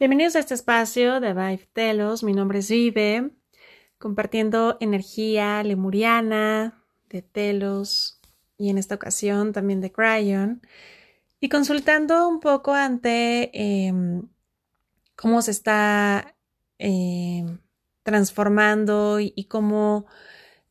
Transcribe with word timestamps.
Bienvenidos 0.00 0.34
a 0.34 0.40
este 0.40 0.54
espacio 0.54 1.20
de 1.20 1.34
Vive 1.34 1.68
Telos. 1.72 2.24
Mi 2.24 2.32
nombre 2.32 2.58
es 2.58 2.68
Vive, 2.68 3.30
compartiendo 3.96 4.76
energía 4.80 5.62
lemuriana 5.62 6.82
de 7.08 7.22
Telos 7.22 8.20
y 8.58 8.70
en 8.70 8.78
esta 8.78 8.96
ocasión 8.96 9.52
también 9.52 9.80
de 9.80 9.92
Cryon 9.92 10.62
y 11.38 11.48
consultando 11.48 12.28
un 12.28 12.40
poco 12.40 12.74
ante 12.74 13.52
em, 13.54 14.26
cómo 15.14 15.42
se 15.42 15.52
está 15.52 16.34
em, 16.78 17.60
transformando 18.02 19.20
y, 19.20 19.32
y 19.36 19.44
cómo 19.44 20.06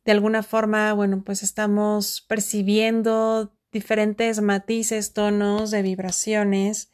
de 0.04 0.12
alguna 0.12 0.42
forma, 0.42 0.92
bueno, 0.92 1.24
pues 1.24 1.42
estamos 1.42 2.20
percibiendo 2.28 3.56
diferentes 3.72 4.42
matices, 4.42 5.14
tonos 5.14 5.70
de 5.70 5.80
vibraciones 5.80 6.90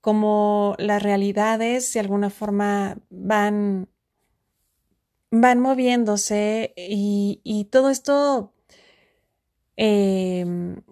como 0.00 0.74
las 0.78 1.02
realidades 1.02 1.92
de 1.92 2.00
alguna 2.00 2.30
forma 2.30 2.98
van, 3.10 3.88
van 5.30 5.60
moviéndose 5.60 6.72
y, 6.76 7.68
todo 7.70 7.90
esto, 7.90 8.52
em, 9.76 10.82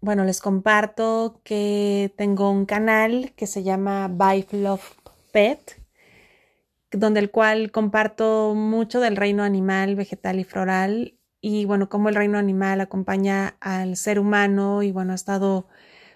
bueno, 0.00 0.24
les 0.24 0.40
comparto 0.40 1.40
que 1.44 2.12
tengo 2.16 2.50
un 2.50 2.66
canal 2.66 3.32
que 3.36 3.46
se 3.46 3.62
llama 3.62 4.08
Vive 4.08 4.62
Love 4.62 4.96
Pet, 5.32 5.80
donde 6.92 7.20
el 7.20 7.30
cual 7.30 7.72
comparto 7.72 8.54
mucho 8.54 9.00
del 9.00 9.16
reino 9.16 9.42
animal, 9.42 9.96
vegetal 9.96 10.38
y 10.38 10.44
floral. 10.44 11.18
Y 11.40 11.64
bueno, 11.66 11.88
cómo 11.88 12.08
el 12.08 12.14
reino 12.14 12.38
animal 12.38 12.80
acompaña 12.80 13.56
al 13.60 13.96
ser 13.96 14.18
humano 14.18 14.82
y 14.82 14.92
bueno, 14.92 15.12
ha 15.12 15.16
estado 15.16 15.66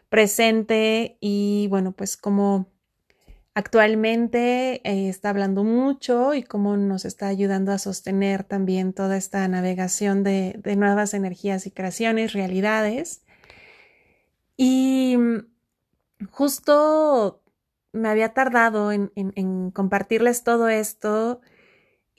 presente 0.09 1.19
y 1.21 1.67
bueno, 1.69 1.93
pues 1.93 2.17
como 2.17 2.69
actualmente 3.55 4.81
eh, 4.89 5.09
está 5.09 5.31
hablando 5.31 5.65
mucho 5.65 6.35
y 6.35 6.43
cómo 6.43 6.77
nos 6.77 7.05
está 7.05 7.27
ayudando 7.29 7.73
a 7.73 7.79
sostener 7.79 8.45
también 8.45 8.93
toda 8.93 9.17
esta 9.17 9.47
navegación 9.49 10.23
de, 10.23 10.61
nuevas 10.77 11.15
energías 11.15 11.67
y 11.67 11.71
creaciones, 11.73 12.33
realidades. 12.33 13.23
Y 14.57 15.17
mm, 15.19 15.39
justo 16.31 17.43
me 17.93 18.09
había 18.09 18.33
tardado 18.35 18.93
en, 18.93 19.11
en 19.17 19.71
compartirles 19.73 20.45
todo 20.45 20.69
esto 20.69 21.41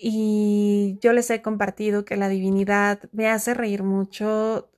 y 0.02 0.98
yo 1.02 1.14
les 1.14 1.30
he 1.30 1.42
compartido 1.42 2.06
que 2.06 2.16
la 2.16 2.30
divinidad 2.30 3.02
me 3.12 3.28
hace 3.30 3.54
reír 3.54 3.84
mucho 3.84 4.70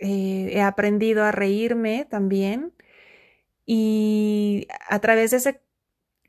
eh, 0.00 0.50
he 0.52 0.62
aprendido 0.62 1.24
a 1.24 1.32
reírme 1.32 2.06
también 2.08 2.72
y 3.66 4.66
a 4.88 4.98
través 5.00 5.30
de 5.30 5.36
ese 5.38 5.60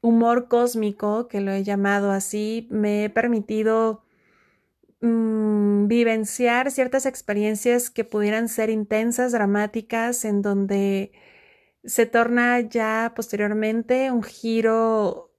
humor 0.01 0.47
cósmico, 0.47 1.27
que 1.27 1.41
lo 1.41 1.51
he 1.51 1.63
llamado 1.63 2.11
así, 2.11 2.67
me 2.71 3.05
he 3.05 3.09
permitido 3.09 4.03
mm, 5.01 5.87
vivenciar 5.87 6.71
ciertas 6.71 7.05
experiencias 7.05 7.89
que 7.89 8.03
pudieran 8.03 8.49
ser 8.49 8.69
intensas, 8.69 9.31
dramáticas, 9.31 10.25
en 10.25 10.41
donde 10.41 11.13
se 11.83 12.05
torna 12.05 12.59
ya 12.61 13.13
posteriormente 13.15 14.11
un 14.11 14.23
giro 14.23 15.33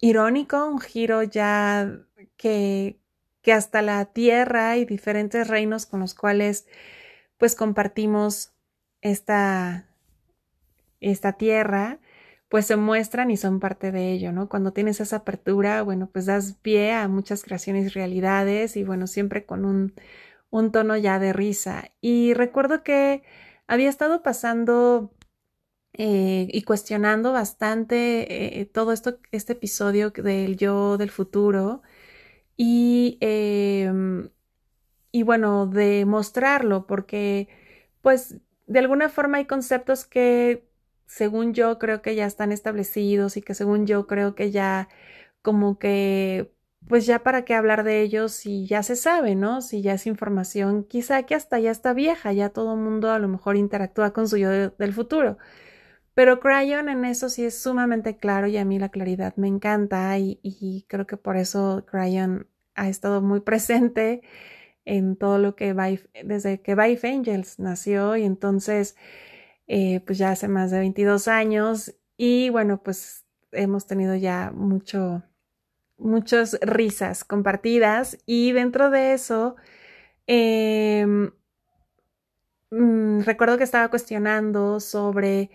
irónico, 0.00 0.66
un 0.66 0.80
giro 0.80 1.22
ya 1.22 2.00
que, 2.36 3.00
que 3.42 3.52
hasta 3.52 3.82
la 3.82 4.06
tierra 4.06 4.76
y 4.76 4.84
diferentes 4.84 5.48
reinos 5.48 5.86
con 5.86 6.00
los 6.00 6.14
cuales 6.14 6.66
pues 7.40 7.56
compartimos 7.56 8.52
esta, 9.00 9.88
esta 11.00 11.32
tierra, 11.32 11.98
pues 12.50 12.66
se 12.66 12.76
muestran 12.76 13.30
y 13.30 13.38
son 13.38 13.60
parte 13.60 13.92
de 13.92 14.12
ello, 14.12 14.30
¿no? 14.32 14.48
Cuando 14.48 14.72
tienes 14.74 15.00
esa 15.00 15.16
apertura, 15.16 15.82
bueno, 15.82 16.10
pues 16.12 16.26
das 16.26 16.54
pie 16.62 16.92
a 16.92 17.08
muchas 17.08 17.42
creaciones 17.42 17.86
y 17.86 17.88
realidades 17.88 18.76
y 18.76 18.84
bueno, 18.84 19.06
siempre 19.06 19.46
con 19.46 19.64
un, 19.64 19.94
un 20.50 20.70
tono 20.72 20.96
ya 20.98 21.18
de 21.18 21.32
risa. 21.32 21.92
Y 22.02 22.34
recuerdo 22.34 22.82
que 22.82 23.22
había 23.66 23.88
estado 23.88 24.22
pasando 24.22 25.14
eh, 25.94 26.48
y 26.52 26.62
cuestionando 26.62 27.32
bastante 27.32 28.60
eh, 28.60 28.66
todo 28.66 28.92
esto, 28.92 29.18
este 29.32 29.54
episodio 29.54 30.10
del 30.10 30.56
yo 30.58 30.98
del 30.98 31.10
futuro 31.10 31.82
y 32.56 33.18
em, 33.20 34.30
y 35.12 35.22
bueno, 35.24 35.66
de 35.66 36.04
mostrarlo, 36.06 36.86
porque 36.86 37.48
pues 38.02 38.36
de 38.66 38.78
alguna 38.78 39.08
forma 39.08 39.38
hay 39.38 39.46
conceptos 39.46 40.04
que 40.04 40.64
según 41.06 41.54
yo 41.54 41.78
creo 41.78 42.02
que 42.02 42.14
ya 42.14 42.26
están 42.26 42.52
establecidos 42.52 43.36
y 43.36 43.42
que 43.42 43.54
según 43.54 43.86
yo 43.86 44.06
creo 44.06 44.34
que 44.34 44.50
ya 44.52 44.88
como 45.42 45.78
que 45.78 46.52
pues 46.88 47.06
ya 47.06 47.22
para 47.22 47.44
qué 47.44 47.54
hablar 47.54 47.84
de 47.84 48.02
ellos 48.02 48.32
si 48.32 48.66
ya 48.66 48.82
se 48.82 48.96
sabe, 48.96 49.34
¿no? 49.36 49.60
Si 49.62 49.82
ya 49.82 49.94
es 49.94 50.06
información, 50.06 50.84
quizá 50.84 51.24
que 51.24 51.34
hasta 51.34 51.58
ya 51.60 51.70
está 51.70 51.92
vieja, 51.94 52.32
ya 52.32 52.50
todo 52.50 52.74
el 52.74 52.80
mundo 52.80 53.10
a 53.12 53.18
lo 53.18 53.28
mejor 53.28 53.56
interactúa 53.56 54.12
con 54.12 54.28
su 54.28 54.38
yo 54.38 54.50
del 54.50 54.92
futuro. 54.94 55.38
Pero 56.14 56.40
Cryon 56.40 56.88
en 56.88 57.04
eso 57.04 57.28
sí 57.28 57.44
es 57.44 57.60
sumamente 57.62 58.16
claro 58.16 58.46
y 58.48 58.56
a 58.56 58.64
mí 58.64 58.78
la 58.78 58.90
claridad 58.90 59.34
me 59.36 59.48
encanta 59.48 60.18
y, 60.18 60.40
y 60.42 60.84
creo 60.88 61.06
que 61.06 61.16
por 61.16 61.36
eso 61.36 61.84
Cryon 61.90 62.48
ha 62.74 62.88
estado 62.88 63.22
muy 63.22 63.40
presente 63.42 64.22
en 64.84 65.16
todo 65.16 65.38
lo 65.38 65.56
que 65.56 65.74
desde 66.24 66.60
que 66.62 66.74
Vive 66.74 67.00
Angels 67.08 67.58
nació 67.58 68.16
y 68.16 68.24
entonces 68.24 68.96
eh, 69.66 70.00
pues 70.06 70.18
ya 70.18 70.30
hace 70.30 70.48
más 70.48 70.70
de 70.70 70.78
22 70.80 71.28
años 71.28 71.94
y 72.16 72.50
bueno 72.50 72.82
pues 72.82 73.24
hemos 73.52 73.86
tenido 73.86 74.14
ya 74.16 74.52
mucho 74.54 75.22
muchas 75.98 76.58
risas 76.62 77.24
compartidas 77.24 78.18
y 78.26 78.52
dentro 78.52 78.90
de 78.90 79.12
eso 79.12 79.56
em, 80.26 81.30
mm, 82.70 83.20
recuerdo 83.22 83.58
que 83.58 83.64
estaba 83.64 83.88
cuestionando 83.88 84.80
sobre 84.80 85.50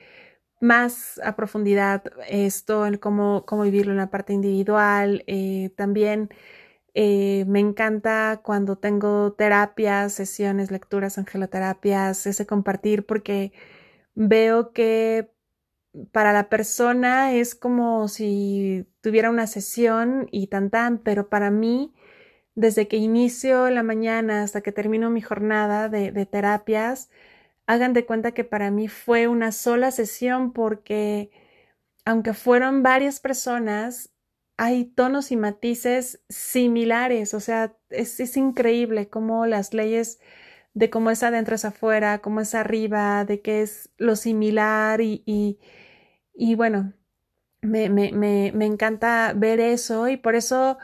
más 0.62 1.20
a 1.24 1.36
profundidad 1.36 2.04
esto, 2.30 2.86
en 2.86 2.98
cómo, 2.98 3.46
cómo 3.46 3.64
vivirlo 3.64 3.92
en 3.92 3.98
la 3.98 4.10
parte 4.10 4.34
individual, 4.34 5.24
eh, 5.28 5.72
también 5.76 6.30
eh, 6.96 7.46
me 7.48 7.60
encanta 7.62 8.42
cuando 8.44 8.78
tengo 8.78 9.34
terapias, 9.34 10.14
sesiones, 10.14 10.72
lecturas, 10.72 11.18
angeloterapias, 11.20 12.26
ese 12.28 12.48
compartir, 12.48 13.06
porque 13.06 13.54
veo 14.16 14.74
que 14.74 15.32
para 16.12 16.34
la 16.34 16.50
persona 16.50 17.34
es 17.34 17.56
como 17.56 18.08
si 18.08 18.88
tuviera 19.02 19.30
una 19.30 19.48
sesión 19.48 20.28
y 20.32 20.48
tan 20.48 20.70
tan, 20.70 21.00
pero 21.00 21.30
para 21.30 21.52
mí, 21.52 21.94
desde 22.56 22.88
que 22.88 22.98
inicio 22.98 23.70
la 23.70 23.84
mañana 23.84 24.44
hasta 24.44 24.62
que 24.62 24.72
termino 24.72 25.10
mi 25.10 25.22
jornada 25.22 25.90
de, 25.90 26.12
de 26.12 26.26
terapias, 26.26 27.10
hagan 27.68 27.94
de 27.94 28.06
cuenta 28.06 28.34
que 28.34 28.44
para 28.46 28.72
mí 28.72 28.88
fue 28.90 29.28
una 29.28 29.52
sola 29.52 29.92
sesión 29.92 30.54
porque 30.54 31.32
aunque 32.06 32.34
fueron 32.34 32.84
varias 32.84 33.20
personas, 33.20 34.12
hay 34.58 34.86
tonos 34.86 35.32
y 35.32 35.38
matices 35.38 36.24
similares, 36.30 37.34
o 37.34 37.40
sea, 37.40 37.76
es, 37.90 38.38
increíble 38.38 39.10
cómo 39.10 39.46
las 39.46 39.74
leyes 39.74 40.20
de 40.74 40.90
cómo 40.90 41.12
es 41.12 41.24
adentro 41.24 41.56
es 41.56 41.66
afuera, 41.66 42.20
cómo 42.20 42.42
es 42.42 42.56
arriba, 42.56 43.26
de 43.26 43.42
qué 43.42 43.62
es 43.62 43.92
lo 43.98 44.16
similar 44.16 45.02
y, 45.02 45.24
y, 46.34 46.56
bueno, 46.56 46.94
me, 47.62 47.90
me, 47.90 48.12
me, 48.12 48.52
me, 48.54 48.66
encanta 48.66 49.34
ver 49.36 49.60
eso 49.60 50.08
y 50.10 50.18
por 50.18 50.36
eso 50.36 50.78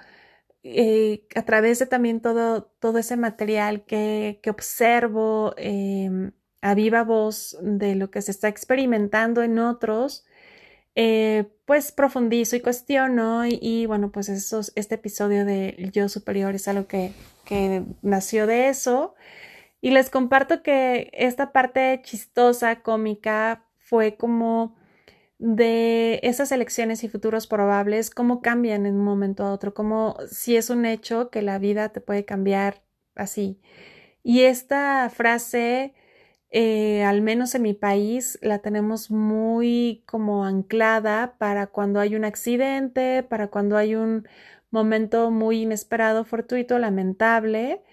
eh, 0.64 1.28
a 1.36 1.44
través 1.44 1.80
de 1.80 1.88
también 1.88 2.22
todo, 2.22 2.66
todo 2.80 3.00
ese 3.00 3.18
material 3.18 3.86
que, 3.86 4.40
que 4.44 4.50
observo 4.52 5.54
em, 5.58 6.34
a 6.62 6.76
viva 6.76 7.04
voz 7.04 7.58
de 7.62 7.96
lo 7.96 8.12
que 8.12 8.22
se 8.22 8.32
está 8.32 8.48
experimentando 8.48 9.44
en 9.44 9.60
otros, 9.60 10.26
eh, 10.96 11.46
pues 11.66 11.92
profundizo 11.92 12.56
y 12.56 12.62
cuestiono 12.62 13.46
y, 13.46 13.86
bueno, 13.86 14.12
pues 14.12 14.30
este 14.30 14.96
episodio 14.96 15.46
de 15.46 15.90
Yo 15.94 16.10
Superior 16.10 16.54
es 16.56 16.68
algo 16.68 16.88
que, 16.88 17.14
que 17.46 17.84
nació 18.02 18.48
de 18.48 18.70
eso 18.70 19.16
y 19.82 19.92
les 19.92 20.10
comparto 20.10 20.62
que 20.64 21.10
esta 21.14 21.52
parte 21.52 22.02
chistosa, 22.04 22.82
cómica, 22.82 23.66
fue 23.80 24.16
como 24.16 24.76
de 25.40 26.20
esas 26.22 26.52
elecciones 26.52 27.04
y 27.04 27.10
futuros 27.10 27.48
probables, 27.48 28.12
cómo 28.12 28.42
cambian 28.42 28.86
en 28.86 28.96
un 28.96 29.04
momento 29.04 29.44
a 29.44 29.52
otro, 29.52 29.74
como 29.74 30.16
si 30.30 30.56
es 30.56 30.70
un 30.70 30.86
hecho 30.86 31.32
que 31.32 31.42
la 31.42 31.58
vida 31.58 31.90
te 31.90 32.00
puede 32.00 32.26
cambiar 32.26 32.84
así. 33.16 33.60
Y 34.24 34.42
esta 34.42 35.10
frase 35.10 35.96
eh, 36.52 37.04
al 37.06 37.22
menos 37.22 37.56
en 37.56 37.62
mi 37.64 37.74
país, 37.74 38.38
la 38.42 38.60
tenemos 38.60 39.10
muy 39.12 40.04
como 40.06 40.46
anclada 40.46 41.38
para 41.38 41.68
cuando 41.68 42.00
hay 42.00 42.16
un 42.16 42.26
accidente, 42.26 43.24
para 43.24 43.48
cuando 43.50 43.78
hay 43.78 43.96
un 43.96 44.28
momento 44.70 45.32
muy 45.32 45.62
inesperado, 45.64 46.26
fortuito, 46.26 46.78
lamentable 46.80 47.84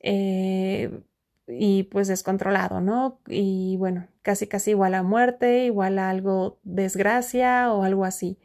eh, 0.00 1.00
y 1.48 1.84
pues 1.84 2.08
descontrolado, 2.08 2.80
¿no? 2.80 3.20
Y 3.28 3.76
bueno, 3.78 4.08
casi 4.22 4.46
casi 4.48 4.70
igual 4.72 4.94
a 4.94 5.02
muerte, 5.02 5.66
igual 5.66 5.98
a 5.98 6.10
algo 6.10 6.58
desgracia 6.64 7.72
o 7.72 7.82
algo 7.84 8.04
así. 8.04 8.38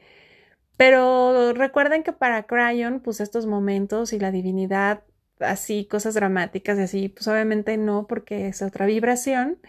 Pero 0.77 1.53
recuerden 1.53 2.03
que 2.03 2.13
para 2.13 2.43
Cryon, 2.47 3.01
pues 3.01 3.21
estos 3.21 3.45
momentos 3.45 4.13
y 4.13 4.19
la 4.19 4.31
divinidad, 4.31 5.03
así, 5.41 5.85
cosas 5.85 6.13
dramáticas 6.15 6.77
y 6.79 6.81
así, 6.81 7.09
pues 7.09 7.27
obviamente 7.27 7.77
no, 7.77 8.07
porque 8.07 8.47
es 8.47 8.61
otra 8.61 8.85
vibración. 8.85 9.59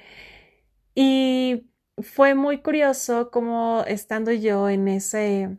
Y 0.94 1.70
fue 1.98 2.34
muy 2.34 2.62
curioso 2.62 3.30
como 3.30 3.84
estando 3.86 4.32
yo 4.32 4.68
en 4.68 4.88
ese, 4.88 5.58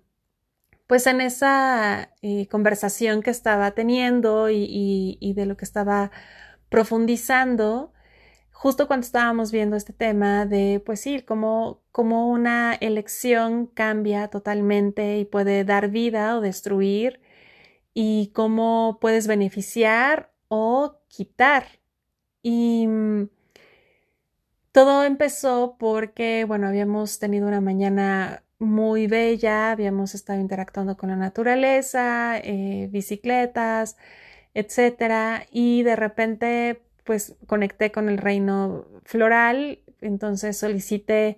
pues 0.87 1.07
en 1.07 1.21
esa 1.21 2.13
eh, 2.21 2.47
conversación 2.49 3.21
que 3.21 3.31
estaba 3.31 3.71
teniendo 3.71 4.49
y, 4.49 5.33
de 5.35 5.45
lo 5.45 5.57
que 5.57 5.65
estaba 5.65 6.11
profundizando, 6.69 7.93
justo 8.51 8.87
cuando 8.87 9.05
estábamos 9.05 9.51
viendo 9.51 9.75
este 9.75 9.93
tema 9.93 10.45
de, 10.45 10.81
pues 10.85 11.01
sí, 11.01 11.21
cómo, 11.21 11.81
una 11.93 12.75
elección 12.75 13.67
cambia 13.67 14.29
totalmente 14.29 15.19
y 15.19 15.25
puede 15.25 15.63
dar 15.65 15.89
vida 15.89 16.37
o 16.37 16.41
destruir 16.41 17.21
y 17.93 18.31
cómo 18.33 18.97
puedes 19.01 19.27
beneficiar 19.27 20.31
o 20.47 20.99
quitar. 21.07 21.65
Y 22.41 22.87
mm, 22.87 23.29
todo 24.71 25.03
empezó 25.03 25.77
porque, 25.79 26.45
bueno, 26.45 26.67
habíamos 26.67 27.19
tenido 27.19 27.47
una 27.47 27.61
mañana 27.61 28.43
muy 28.59 29.07
bella, 29.07 29.71
habíamos 29.71 30.15
estado 30.15 30.39
interactuando 30.39 30.97
con 30.97 31.09
la 31.09 31.15
naturaleza, 31.15 32.37
eh, 32.39 32.89
bicicletas, 32.91 33.97
etcétera, 34.53 35.45
y 35.51 35.83
de 35.83 35.95
repente, 35.95 36.81
pues 37.03 37.35
conecté 37.47 37.91
con 37.91 38.09
el 38.09 38.17
reino 38.17 38.87
floral, 39.03 39.79
entonces 40.01 40.57
solicité 40.57 41.37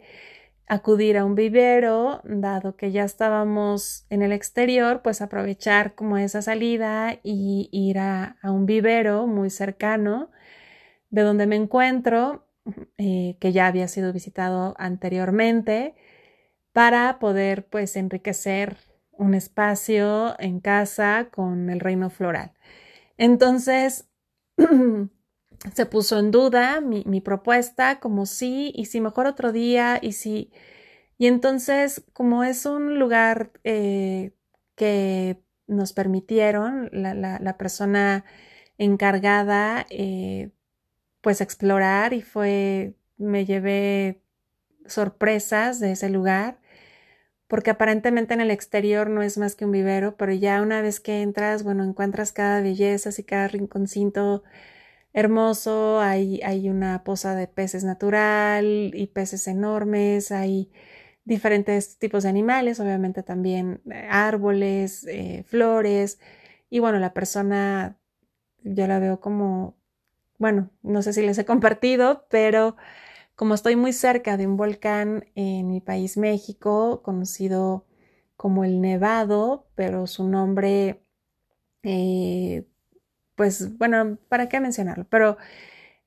acudir 0.67 1.17
a 1.17 1.25
un 1.25 1.35
vivero, 1.35 2.21
dado 2.23 2.75
que 2.75 2.91
ya 2.91 3.03
estábamos 3.03 4.05
en 4.09 4.21
el 4.21 4.31
exterior, 4.31 5.01
pues 5.03 5.21
aprovechar 5.21 5.95
como 5.95 6.17
esa 6.17 6.41
salida 6.41 7.19
y 7.23 7.69
ir 7.71 7.99
a, 7.99 8.37
un 8.43 8.65
vivero 8.65 9.27
muy 9.27 9.49
cercano 9.49 10.31
de 11.09 11.21
donde 11.21 11.47
me 11.47 11.55
encuentro 11.55 12.47
eh, 12.97 13.37
que 13.39 13.51
ya 13.51 13.67
había 13.67 13.87
sido 13.87 14.11
visitado 14.11 14.75
anteriormente 14.77 15.95
para 16.73 17.19
poder 17.19 17.67
pues 17.67 17.95
enriquecer 17.95 18.77
un 19.11 19.33
espacio 19.33 20.35
en 20.39 20.59
casa 20.59 21.29
con 21.31 21.69
el 21.69 21.79
reino 21.79 22.09
floral. 22.09 22.53
Entonces 23.17 24.09
se 25.73 25.85
puso 25.85 26.19
en 26.19 26.31
duda 26.31 26.81
mi, 26.81 27.21
propuesta 27.21 27.99
como 27.99 28.25
sí 28.25 28.71
y 28.75 28.85
si 28.85 29.01
mejor 29.01 29.27
otro 29.27 29.51
día 29.51 29.99
y 30.01 30.13
si 30.13 30.51
y 31.17 31.27
entonces 31.27 32.03
como 32.13 32.43
es 32.43 32.65
un 32.65 32.99
lugar 32.99 33.51
eh, 33.63 34.33
que 34.75 35.41
nos 35.67 35.93
permitieron 35.93 36.89
la, 36.91 37.57
persona 37.57 38.25
encargada 38.77 39.85
eh, 39.89 40.51
pues 41.25 41.41
explorar 41.41 42.13
y 42.13 42.21
fue, 42.21 42.93
me 43.17 43.45
llevé 43.45 44.21
sorpresas 44.85 45.79
de 45.79 45.93
ese 45.93 46.07
lugar, 46.09 46.59
porque 47.47 47.71
aparentemente 47.71 48.35
en 48.35 48.41
el 48.41 48.51
exterior 48.51 49.09
no 49.09 49.23
es 49.23 49.39
más 49.39 49.55
que 49.55 49.65
un 49.65 49.71
vivero, 49.71 50.17
pero 50.17 50.33
ya 50.33 50.61
una 50.61 50.83
vez 50.83 50.99
que 50.99 51.23
entras, 51.23 51.63
bueno, 51.63 51.83
encuentras 51.83 52.31
cada 52.31 52.61
belleza 52.61 53.09
y 53.17 53.23
cada 53.23 53.47
rinconcito 53.47 54.43
hermoso, 55.15 56.01
hay, 56.01 56.41
hay 56.43 56.69
una 56.69 57.03
poza 57.03 57.35
de 57.35 57.47
peces 57.47 57.83
natural 57.85 58.91
y 58.93 59.07
peces 59.07 59.47
enormes, 59.47 60.31
hay 60.31 60.71
diferentes 61.25 61.97
tipos 61.99 62.23
de 62.23 62.29
animales, 62.29 62.79
obviamente 62.79 63.23
también 63.23 63.81
eh, 63.91 64.07
árboles, 64.11 65.05
eh, 65.07 65.43
flores, 65.47 66.19
y 66.69 66.79
bueno, 66.79 66.99
la 66.99 67.13
persona 67.13 67.97
yo 68.63 68.87
la 68.87 68.99
veo 68.99 69.19
como 69.21 69.77
bueno, 70.37 70.69
no 70.83 71.01
sé 71.01 71.13
si 71.13 71.21
les 71.21 71.37
he 71.37 71.45
compartido, 71.45 72.25
pero 72.29 72.75
como 73.35 73.55
estoy 73.55 73.75
muy 73.75 73.93
cerca 73.93 74.37
de 74.37 74.47
un 74.47 74.57
volcán 74.57 75.25
en 75.35 75.67
mi 75.67 75.81
país 75.81 76.17
México, 76.17 77.01
conocido 77.03 77.85
como 78.37 78.63
el 78.65 78.81
Nevado, 78.81 79.67
pero 79.75 80.07
su 80.07 80.27
nombre, 80.27 81.01
eh, 81.83 82.67
pues 83.35 83.77
bueno, 83.77 84.17
¿para 84.29 84.49
qué 84.49 84.59
mencionarlo? 84.59 85.05
Pero 85.09 85.37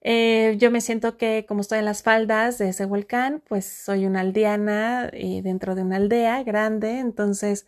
eh, 0.00 0.56
yo 0.58 0.70
me 0.70 0.80
siento 0.80 1.16
que 1.16 1.44
como 1.48 1.60
estoy 1.62 1.80
en 1.80 1.84
las 1.86 2.02
faldas 2.02 2.58
de 2.58 2.70
ese 2.70 2.86
volcán, 2.86 3.42
pues 3.48 3.66
soy 3.66 4.06
una 4.06 4.20
aldeana 4.20 5.10
eh, 5.12 5.42
dentro 5.42 5.74
de 5.74 5.82
una 5.82 5.96
aldea 5.96 6.42
grande, 6.44 6.98
entonces 7.00 7.66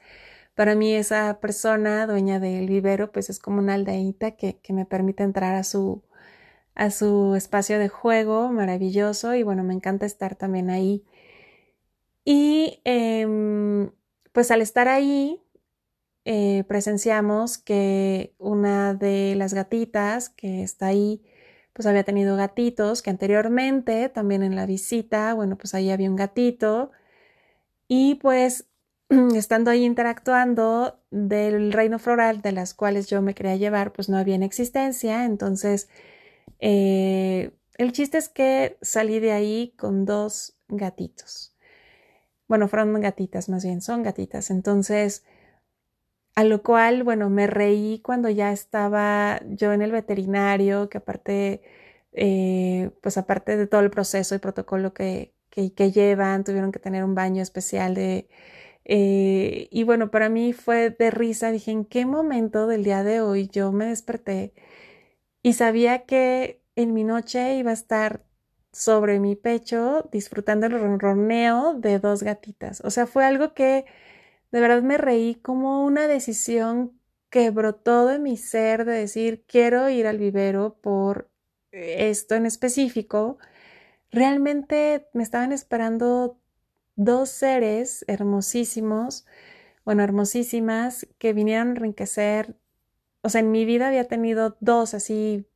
para 0.54 0.74
mí 0.74 0.94
esa 0.94 1.40
persona 1.40 2.06
dueña 2.06 2.40
del 2.40 2.68
vivero, 2.68 3.12
pues 3.12 3.30
es 3.30 3.38
como 3.40 3.58
una 3.60 3.74
aldeita 3.74 4.32
que, 4.32 4.58
que 4.60 4.72
me 4.72 4.86
permite 4.86 5.22
entrar 5.24 5.54
a 5.54 5.64
su, 5.64 6.02
a 6.74 6.90
su 6.90 7.34
espacio 7.36 7.78
de 7.78 7.88
juego 7.88 8.50
maravilloso 8.50 9.34
y 9.34 9.42
bueno, 9.42 9.64
me 9.64 9.74
encanta 9.74 10.06
estar 10.06 10.36
también 10.36 10.70
ahí. 10.70 11.04
Y 12.24 12.80
em, 12.84 13.90
pues 14.32 14.50
al 14.50 14.62
estar 14.62 14.88
ahí, 14.88 15.42
eh, 16.32 16.62
presenciamos 16.68 17.58
que 17.58 18.36
una 18.38 18.94
de 18.94 19.34
las 19.34 19.52
gatitas 19.52 20.28
que 20.28 20.62
está 20.62 20.86
ahí, 20.86 21.24
pues 21.72 21.86
había 21.86 22.04
tenido 22.04 22.36
gatitos, 22.36 23.02
que 23.02 23.10
anteriormente 23.10 24.08
también 24.08 24.44
en 24.44 24.54
la 24.54 24.64
visita, 24.64 25.34
bueno, 25.34 25.58
pues 25.58 25.74
ahí 25.74 25.90
había 25.90 26.08
un 26.08 26.14
gatito 26.14 26.92
y 27.88 28.14
pues 28.16 28.68
estando 29.34 29.72
ahí 29.72 29.84
interactuando 29.84 31.00
del 31.10 31.72
reino 31.72 31.98
floral 31.98 32.42
de 32.42 32.52
las 32.52 32.74
cuales 32.74 33.08
yo 33.08 33.22
me 33.22 33.34
quería 33.34 33.56
llevar, 33.56 33.92
pues 33.92 34.08
no 34.08 34.16
había 34.16 34.36
en 34.36 34.44
existencia, 34.44 35.24
entonces 35.24 35.88
eh, 36.60 37.50
el 37.76 37.90
chiste 37.90 38.18
es 38.18 38.28
que 38.28 38.78
salí 38.82 39.18
de 39.18 39.32
ahí 39.32 39.74
con 39.76 40.04
dos 40.04 40.56
gatitos. 40.68 41.56
Bueno, 42.46 42.68
fueron 42.68 43.00
gatitas 43.00 43.48
más 43.48 43.64
bien, 43.64 43.80
son 43.80 44.04
gatitas. 44.04 44.50
Entonces, 44.50 45.24
a 46.40 46.44
lo 46.44 46.62
cual, 46.62 47.02
bueno, 47.04 47.28
me 47.30 47.46
reí 47.46 48.00
cuando 48.00 48.30
ya 48.30 48.52
estaba 48.52 49.40
yo 49.46 49.72
en 49.74 49.82
el 49.82 49.92
veterinario, 49.92 50.88
que 50.88 50.98
aparte, 50.98 51.62
eh, 52.12 52.90
pues 53.02 53.18
aparte 53.18 53.56
de 53.58 53.66
todo 53.66 53.82
el 53.82 53.90
proceso 53.90 54.34
y 54.34 54.38
protocolo 54.38 54.94
que, 54.94 55.34
que, 55.50 55.92
llevan, 55.92 56.44
tuvieron 56.44 56.72
que 56.72 56.78
tener 56.78 57.04
un 57.04 57.14
baño 57.14 57.42
especial 57.42 57.94
de... 57.94 58.28
Eh, 58.86 59.68
y 59.70 59.84
bueno, 59.84 60.10
para 60.10 60.28
mí 60.30 60.52
fue 60.54 60.90
de 60.90 61.10
risa, 61.10 61.50
dije, 61.52 61.72
¿en 61.72 61.84
qué 61.84 62.06
momento 62.06 62.66
del 62.66 62.84
día 62.84 63.04
de 63.04 63.20
hoy 63.20 63.48
yo 63.48 63.72
me 63.72 63.86
desperté? 63.86 64.54
y 65.42 65.54
sabía 65.54 66.06
que 66.06 66.62
en 66.76 66.94
mi 66.94 67.04
noche 67.04 67.56
iba 67.56 67.70
a 67.70 67.74
estar 67.74 68.24
sobre 68.72 69.20
mi 69.20 69.36
pecho 69.36 70.08
disfrutando 70.12 70.66
el 70.66 70.72
ronroneo 70.72 71.74
de 71.74 71.98
dos 71.98 72.22
gatitas. 72.22 72.80
O 72.84 72.90
sea, 72.90 73.06
fue 73.06 73.24
algo 73.24 73.54
que 73.54 73.86
de 74.52 74.60
verdad 74.60 74.82
me 74.82 74.98
reí 74.98 75.36
como 75.36 75.84
una 75.84 76.08
decisión 76.08 76.98
que 77.30 77.50
brotó 77.50 78.06
de 78.06 78.18
mi 78.18 78.36
ser 78.36 78.84
de 78.84 78.92
decir 78.92 79.44
quiero 79.46 79.88
ir 79.88 80.06
al 80.06 80.18
vivero 80.18 80.76
por 80.80 81.30
esto 81.72 82.34
en 82.34 82.46
específico. 82.46 83.38
Realmente 84.10 85.08
me 85.14 85.22
estaban 85.22 85.52
esperando 85.52 86.40
dos 86.96 87.30
seres 87.30 88.04
hermosísimos, 88.08 89.26
bueno, 89.84 90.02
hermosísimas, 90.02 91.06
que 91.18 91.32
vinieron 91.32 91.68
a 91.68 91.70
enriquecer 91.72 92.56
o 93.22 93.28
sea, 93.28 93.40
en 93.40 93.50
mi 93.50 93.64
vida 93.64 93.88
había 93.88 94.08
tenido 94.08 94.56
dos 94.60 94.94
así, 94.94 95.46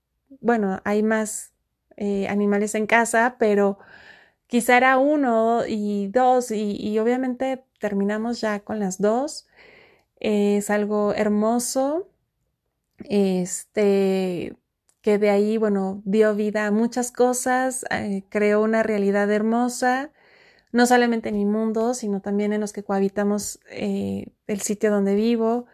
bueno, 0.40 0.80
hay 0.84 1.02
más 1.02 1.54
eh, 1.96 2.28
animales 2.28 2.74
en 2.74 2.86
casa, 2.86 3.36
pero 3.38 3.78
quizá 4.46 4.76
era 4.76 4.98
uno 4.98 5.62
y 5.66 6.08
dos 6.08 6.50
y, 6.50 6.98
obviamente 6.98 7.64
terminamos 7.84 8.40
ya 8.40 8.60
con 8.60 8.78
las 8.80 8.98
dos. 8.98 9.46
es 10.18 10.70
algo 10.70 11.12
hermoso, 11.14 12.08
este, 13.10 14.56
que 15.02 15.18
de 15.18 15.28
ahí, 15.28 15.58
bueno, 15.58 16.00
dio 16.06 16.34
vida 16.34 16.66
a 16.66 16.70
muchas 16.70 17.12
cosas, 17.12 17.84
eh, 17.90 18.24
creó 18.30 18.62
una 18.62 18.82
realidad 18.82 19.30
hermosa, 19.30 20.12
no 20.72 20.86
solamente 20.86 21.28
en 21.28 21.36
mi 21.36 21.44
mundo, 21.44 21.92
sino 21.94 22.22
también 22.22 22.54
en 22.54 22.62
los 22.62 22.72
que 22.72 22.84
cohabitamos 22.84 23.60
eh, 23.70 24.28
el 24.46 24.60
sitio 24.62 24.90
donde 24.90 25.14
vivo. 25.14 25.66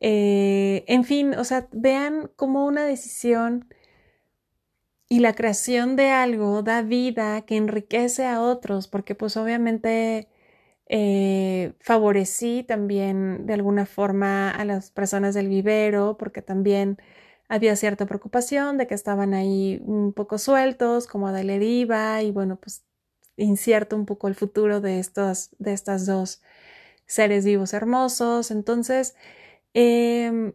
Eh, 0.00 0.84
en 0.88 1.04
fin, 1.04 1.34
o 1.34 1.44
sea, 1.44 1.68
vean 1.72 2.30
cómo 2.36 2.66
una 2.66 2.86
decisión 2.86 3.66
y 5.08 5.20
la 5.20 5.34
creación 5.34 5.96
de 5.96 6.10
algo 6.10 6.62
da 6.62 6.82
vida 6.82 7.42
que 7.42 7.56
enriquece 7.56 8.26
a 8.26 8.42
otros, 8.42 8.88
porque 8.88 9.14
pues 9.14 9.36
obviamente 9.36 10.28
eh, 10.88 11.74
favorecí 11.80 12.62
también 12.62 13.46
de 13.46 13.54
alguna 13.54 13.86
forma 13.86 14.50
a 14.50 14.64
las 14.64 14.90
personas 14.90 15.34
del 15.34 15.48
vivero, 15.48 16.16
porque 16.18 16.42
también 16.42 16.98
había 17.48 17.76
cierta 17.76 18.06
preocupación 18.06 18.78
de 18.78 18.86
que 18.86 18.94
estaban 18.94 19.34
ahí 19.34 19.80
un 19.84 20.12
poco 20.12 20.38
sueltos, 20.38 21.06
como 21.06 21.32
de 21.32 21.44
la 21.44 21.54
deriva, 21.54 22.22
y 22.22 22.30
bueno, 22.30 22.56
pues 22.56 22.84
incierto 23.36 23.96
un 23.96 24.06
poco 24.06 24.28
el 24.28 24.34
futuro 24.34 24.80
de, 24.80 24.98
estos, 25.00 25.50
de 25.58 25.72
estas 25.72 26.06
dos 26.06 26.42
seres 27.06 27.44
vivos 27.44 27.74
hermosos. 27.74 28.50
Entonces, 28.50 29.16
em, 29.74 30.54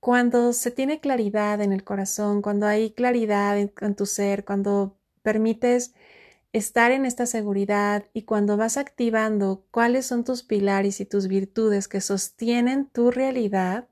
cuando 0.00 0.52
se 0.52 0.70
tiene 0.70 1.00
claridad 1.00 1.60
en 1.62 1.72
el 1.72 1.84
corazón, 1.84 2.42
cuando 2.42 2.66
hay 2.66 2.92
claridad 2.92 3.58
en 3.58 3.96
tu 3.96 4.06
ser, 4.06 4.44
cuando 4.44 4.98
permites 5.22 5.94
estar 6.52 6.92
en 6.92 7.04
esta 7.04 7.26
seguridad 7.26 8.06
y 8.12 8.22
cuando 8.22 8.56
vas 8.56 8.76
activando 8.76 9.64
cuáles 9.70 10.06
son 10.06 10.24
tus 10.24 10.42
pilares 10.42 11.00
y 11.00 11.04
tus 11.04 11.28
virtudes 11.28 11.88
que 11.88 12.00
sostienen 12.00 12.86
tu 12.86 13.10
realidad, 13.10 13.88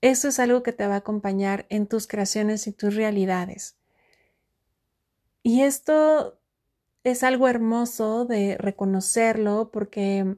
eso 0.00 0.28
es 0.28 0.38
algo 0.38 0.62
que 0.62 0.72
te 0.72 0.86
va 0.86 0.94
a 0.94 0.98
acompañar 0.98 1.66
en 1.68 1.86
tus 1.86 2.06
creaciones 2.06 2.66
y 2.66 2.72
tus 2.72 2.94
realidades. 2.94 3.76
Y 5.42 5.62
esto 5.62 6.38
es 7.04 7.22
algo 7.22 7.48
hermoso 7.48 8.24
de 8.24 8.56
reconocerlo 8.58 9.70
porque 9.72 10.36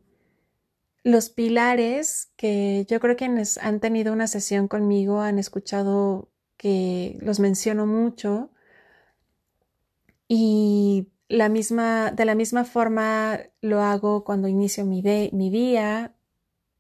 los 1.03 1.31
pilares 1.31 2.31
que 2.37 2.87
yo 2.89 3.01
creo 3.01 3.17
que 3.17 3.25
quienes 3.25 3.59
han 3.59 3.81
tenido 3.81 4.13
una 4.13 4.27
sesión 4.27 4.69
conmigo 4.69 5.21
han 5.21 5.39
escuchado 5.39 6.29
que 6.57 7.19
los 7.21 7.41
menciono 7.41 7.87
mucho 7.87 8.51
y 10.33 11.09
la 11.27 11.49
misma, 11.49 12.13
de 12.13 12.25
la 12.25 12.37
misma 12.37 12.63
forma 12.65 13.41
lo 13.61 13.81
hago 13.81 14.23
cuando 14.23 14.47
inicio 14.47 14.87
mi, 14.87 15.03
mi 15.33 15.51
día 15.51 16.15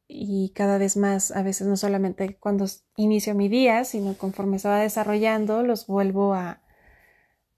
y 0.07 0.51
cada 0.55 0.79
vez 0.79 0.97
más, 0.97 1.33
a 1.33 1.43
veces 1.43 1.67
no 1.67 1.77
solamente 1.77 2.39
cuando 2.39 2.67
inicio 2.95 3.35
mi 3.35 3.49
día, 3.49 3.83
sino 3.85 4.15
conforme 4.17 4.61
se 4.61 4.69
va 4.69 4.79
desarrollando, 4.79 5.65
los 5.65 5.89
vuelvo 5.89 6.33
a, 6.35 6.63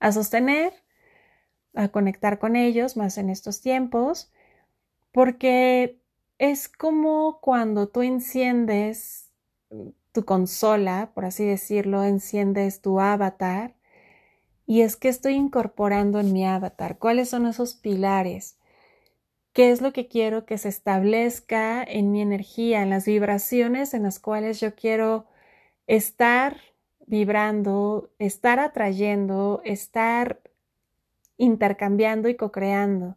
a 0.00 0.12
sostener, 0.12 0.72
a 1.74 1.88
conectar 1.88 2.38
con 2.38 2.56
ellos 2.56 2.96
más 2.96 3.18
en 3.18 3.28
estos 3.28 3.60
tiempos, 3.60 4.32
porque 5.12 6.00
es 6.38 6.70
como 6.70 7.38
cuando 7.42 7.88
tú 7.88 8.00
enciendes 8.00 9.30
tu 10.12 10.24
consola, 10.24 11.12
por 11.14 11.26
así 11.26 11.44
decirlo, 11.44 12.02
enciendes 12.02 12.80
tu 12.80 12.98
avatar 12.98 13.74
y 14.66 14.82
es 14.82 14.96
que 14.96 15.08
estoy 15.08 15.34
incorporando 15.34 16.20
en 16.20 16.32
mi 16.32 16.46
avatar, 16.46 16.98
cuáles 16.98 17.28
son 17.28 17.46
esos 17.46 17.74
pilares, 17.74 18.58
qué 19.52 19.70
es 19.70 19.80
lo 19.80 19.92
que 19.92 20.08
quiero 20.08 20.46
que 20.46 20.58
se 20.58 20.68
establezca 20.68 21.82
en 21.82 22.10
mi 22.10 22.22
energía, 22.22 22.82
en 22.82 22.90
las 22.90 23.04
vibraciones 23.06 23.94
en 23.94 24.04
las 24.04 24.18
cuales 24.18 24.60
yo 24.60 24.74
quiero 24.74 25.26
estar 25.86 26.56
vibrando, 27.06 28.10
estar 28.18 28.60
atrayendo, 28.60 29.60
estar 29.64 30.40
intercambiando 31.36 32.28
y 32.28 32.36
co-creando. 32.36 33.16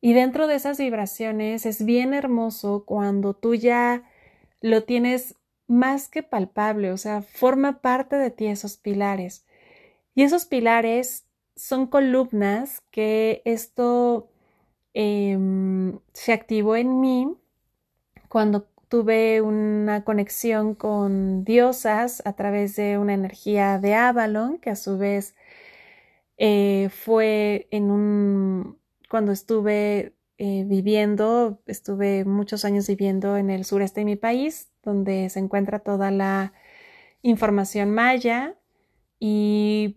Y 0.00 0.12
dentro 0.12 0.46
de 0.46 0.56
esas 0.56 0.78
vibraciones 0.78 1.66
es 1.66 1.84
bien 1.84 2.14
hermoso 2.14 2.84
cuando 2.84 3.34
tú 3.34 3.54
ya 3.54 4.04
lo 4.60 4.84
tienes 4.84 5.36
más 5.66 6.08
que 6.08 6.22
palpable, 6.22 6.92
o 6.92 6.96
sea, 6.96 7.22
forma 7.22 7.80
parte 7.80 8.16
de 8.16 8.30
ti 8.30 8.46
esos 8.46 8.76
pilares. 8.76 9.44
Y 10.16 10.22
esos 10.22 10.46
pilares 10.46 11.26
son 11.56 11.86
columnas 11.86 12.82
que 12.90 13.42
esto 13.44 14.30
em, 14.94 16.00
se 16.14 16.32
activó 16.32 16.74
en 16.74 17.00
mí 17.00 17.36
cuando 18.28 18.66
tuve 18.88 19.42
una 19.42 20.04
conexión 20.04 20.74
con 20.74 21.44
diosas 21.44 22.22
a 22.24 22.32
través 22.32 22.76
de 22.76 22.96
una 22.96 23.12
energía 23.12 23.78
de 23.78 23.94
Avalon, 23.94 24.58
que 24.58 24.70
a 24.70 24.76
su 24.76 24.96
vez 24.96 25.34
eh, 26.38 26.88
fue 26.90 27.68
en 27.70 27.90
un, 27.90 28.78
cuando 29.10 29.32
estuve 29.32 30.14
eh, 30.38 30.64
viviendo, 30.66 31.60
estuve 31.66 32.24
muchos 32.24 32.64
años 32.64 32.86
viviendo 32.86 33.36
en 33.36 33.50
el 33.50 33.66
sureste 33.66 34.00
de 34.00 34.06
mi 34.06 34.16
país, 34.16 34.70
donde 34.82 35.28
se 35.28 35.40
encuentra 35.40 35.80
toda 35.80 36.10
la 36.10 36.54
información 37.20 37.90
maya 37.90 38.56
y 39.18 39.96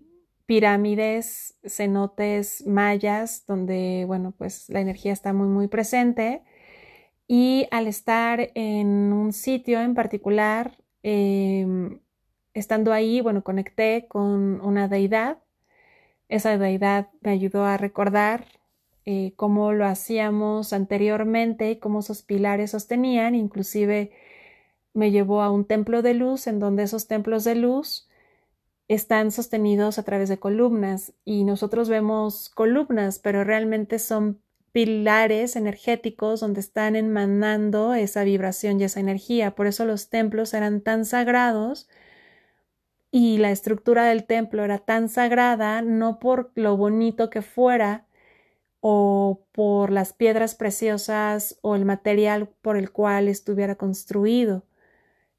pirámides, 0.50 1.60
cenotes 1.64 2.66
mayas, 2.66 3.46
donde, 3.46 4.06
bueno, 4.08 4.34
pues 4.36 4.68
la 4.70 4.82
energía 4.82 5.14
está 5.14 5.32
muy, 5.32 5.48
muy 5.48 5.68
presente. 5.68 6.42
Y 7.28 7.68
al 7.70 7.86
estar 7.86 8.50
en 8.56 9.14
un 9.14 9.32
sitio 9.32 9.80
en 9.80 9.94
particular, 9.94 10.76
em, 11.04 12.00
estando 12.56 12.94
ahí, 12.94 13.22
bueno, 13.22 13.44
conecté 13.44 14.08
con 14.08 14.60
una 14.62 14.88
deidad. 14.88 15.38
Esa 16.30 16.58
deidad 16.58 17.10
me 17.22 17.30
ayudó 17.32 17.66
a 17.66 17.78
recordar 17.78 18.46
eh, 19.06 19.34
cómo 19.36 19.74
lo 19.74 19.86
hacíamos 19.86 20.74
anteriormente 20.74 21.72
y 21.72 21.80
cómo 21.80 22.00
esos 22.00 22.24
pilares 22.24 22.72
sostenían. 22.72 23.36
Inclusive 23.36 24.12
me 24.96 25.12
llevó 25.12 25.44
a 25.44 25.52
un 25.52 25.66
templo 25.66 26.02
de 26.02 26.16
luz 26.16 26.48
en 26.48 26.60
donde 26.60 26.84
esos 26.84 27.08
templos 27.08 27.44
de 27.44 27.56
luz 27.56 28.09
están 28.90 29.32
sostenidos 29.32 30.00
a 30.00 30.04
través 30.04 30.30
de 30.30 30.40
columnas 30.40 31.14
y 31.24 31.44
nosotros 31.44 31.90
vemos 31.90 32.50
columnas, 32.50 33.20
pero 33.20 33.44
realmente 33.44 34.00
son 34.00 34.42
pilares 34.72 35.56
energéticos 35.56 36.40
donde 36.40 36.60
están 36.60 36.96
emanando 36.96 37.94
esa 37.94 38.24
vibración 38.24 38.82
y 38.82 38.86
esa 38.86 39.00
energía. 39.00 39.56
Por 39.56 39.68
eso 39.68 39.86
los 39.86 40.10
templos 40.10 40.56
eran 40.56 40.82
tan 40.82 41.06
sagrados 41.06 41.88
y 43.12 43.38
la 43.38 43.52
estructura 43.52 44.06
del 44.06 44.26
templo 44.26 44.64
era 44.64 44.80
tan 44.80 45.08
sagrada 45.08 45.84
no 45.84 46.18
por 46.20 46.52
lo 46.56 46.76
bonito 46.76 47.30
que 47.30 47.44
fuera 47.44 48.08
o 48.82 49.46
por 49.52 49.92
las 49.92 50.14
piedras 50.14 50.56
preciosas 50.56 51.60
o 51.62 51.76
el 51.76 51.86
material 51.86 52.50
por 52.64 52.76
el 52.76 52.92
cual 52.92 53.28
estuviera 53.28 53.76
construido, 53.76 54.66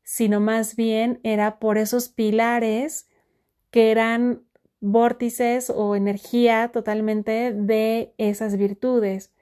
sino 0.04 0.38
más 0.38 0.76
bien 0.76 1.18
era 1.24 1.58
por 1.58 1.78
esos 1.78 2.08
pilares 2.08 3.09
que 3.70 3.90
eran 3.90 4.42
vórtices 4.80 5.70
o 5.70 5.94
energía 5.94 6.70
totalmente 6.72 7.52
de 7.52 8.12
esas 8.18 8.56
virtudes. 8.56 9.32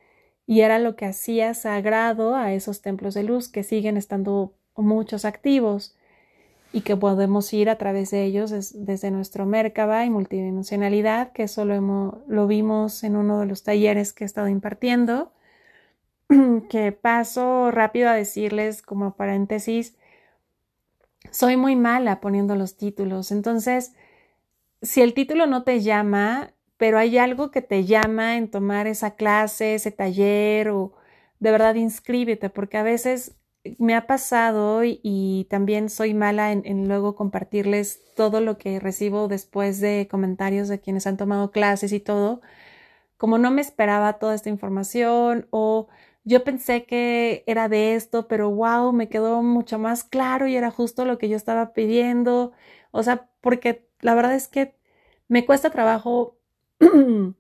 Y 0.47 0.61
era 0.61 0.79
lo 0.79 0.97
que 0.97 1.07
hacía 1.07 1.55
sagrado 1.55 2.35
a 2.35 2.53
esos 2.53 2.81
templos 2.83 3.15
de 3.15 3.23
luz 3.23 3.49
que 3.49 3.63
siguen 3.63 3.97
estando 3.97 4.55
muchos 4.77 5.25
activos 5.25 5.95
y 6.73 6.83
que 6.83 6.97
podemos 6.97 7.53
ir 7.53 7.71
a 7.71 7.79
través 7.79 8.11
de 8.11 8.25
ellos 8.25 8.51
desde 8.75 9.11
nuestro 9.11 9.47
Merkaba 9.47 10.05
y 10.05 10.11
multidimensionalidad, 10.11 11.33
que 11.33 11.45
eso 11.45 11.65
lo, 11.65 12.23
lo 12.27 12.47
vimos 12.47 13.05
en 13.05 13.17
uno 13.17 13.41
de 13.41 13.47
los 13.47 13.63
talleres 13.63 14.13
que 14.13 14.25
he 14.25 14.27
estado 14.27 14.49
impartiendo, 14.49 15.33
que 16.69 16.93
paso 16.93 17.71
rápido 17.71 18.09
a 18.11 18.15
decirles 18.15 18.83
como 18.83 19.17
paréntesis, 19.17 19.97
soy 21.31 21.57
muy 21.57 21.75
mala 21.75 22.21
poniendo 22.21 22.55
los 22.55 22.77
títulos, 22.77 23.33
entonces 23.33 23.95
si 24.83 25.03
el 25.03 25.15
título 25.15 25.47
no 25.47 25.65
te 25.65 25.81
llama, 25.81 26.53
pero 26.77 26.99
hay 26.99 27.19
algo 27.19 27.51
que 27.51 27.63
te 27.63 27.85
llama 27.85 28.37
en 28.37 28.51
tomar 28.51 28.87
esa 28.87 29.17
clase, 29.17 29.75
ese 29.75 29.91
taller 29.91 30.71
o 30.71 30.93
de 31.41 31.51
verdad 31.51 31.75
inscríbete, 31.75 32.51
porque 32.51 32.79
a 32.79 32.83
veces 32.83 33.37
me 33.79 33.95
ha 33.95 34.07
pasado 34.07 34.83
y, 34.85 35.47
también 35.51 35.91
soy 35.91 36.15
mala 36.15 36.53
en, 36.53 36.89
luego 36.89 37.17
compartirles 37.17 38.01
todo 38.15 38.41
lo 38.41 38.59
que 38.59 38.81
recibo 38.81 39.29
después 39.29 39.81
de 39.81 40.09
comentarios 40.11 40.69
de 40.69 40.81
quienes 40.81 41.07
han 41.07 41.17
tomado 41.17 41.51
clases 41.51 41.93
y 41.93 42.01
todo, 42.01 42.41
como 43.17 43.39
no 43.39 43.51
me 43.51 43.61
esperaba 43.63 44.15
toda 44.15 44.35
esta 44.35 44.51
información 44.51 45.49
o 45.51 45.89
yo 46.25 46.45
pensé 46.45 46.85
que 46.85 47.45
era 47.47 47.69
de 47.69 47.95
esto, 47.95 48.29
pero 48.29 48.51
wow, 48.51 48.93
me 48.93 49.09
quedó 49.09 49.43
mucho 49.43 49.79
más 49.79 50.05
claro 50.05 50.47
y 50.47 50.57
era 50.57 50.71
justo 50.71 51.05
lo 51.05 51.19
que 51.19 51.29
yo 51.29 51.37
estaba 51.37 51.73
pidiendo, 51.73 52.53
o 52.93 53.03
sea, 53.03 53.29
porque 53.41 53.88
la 54.01 54.15
verdad 54.15 54.35
es 54.35 54.49
que 54.49 54.75
me 55.29 55.45
cuesta 55.47 55.71
trabajo 55.71 56.39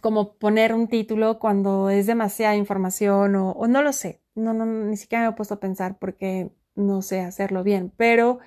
como 0.00 0.34
poner 0.34 0.74
un 0.74 0.88
título 0.88 1.38
cuando 1.38 1.90
es 1.90 2.06
demasiada 2.06 2.56
información 2.56 3.36
o, 3.36 3.66
no 3.66 3.82
lo 3.82 3.92
sé, 3.92 4.20
no, 4.34 4.52
no, 4.52 4.66
ni 4.66 4.96
siquiera 4.96 5.24
me 5.24 5.30
he 5.30 5.36
puesto 5.36 5.54
a 5.54 5.60
pensar 5.60 5.98
porque 5.98 6.50
no 6.74 7.02
sé 7.02 7.20
hacerlo 7.20 7.62
bien, 7.62 7.92
pero 7.96 8.38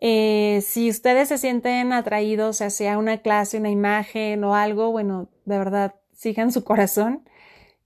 eh, 0.00 0.60
si 0.62 0.90
ustedes 0.90 1.28
se 1.28 1.38
sienten 1.38 1.92
atraídos 1.92 2.60
hacia 2.60 2.98
una 2.98 3.18
clase, 3.18 3.58
una 3.58 3.70
imagen 3.70 4.44
o 4.44 4.54
algo, 4.54 4.92
bueno, 4.92 5.28
de 5.44 5.58
verdad, 5.58 5.96
sigan 6.12 6.52
su 6.52 6.64
corazón 6.64 7.24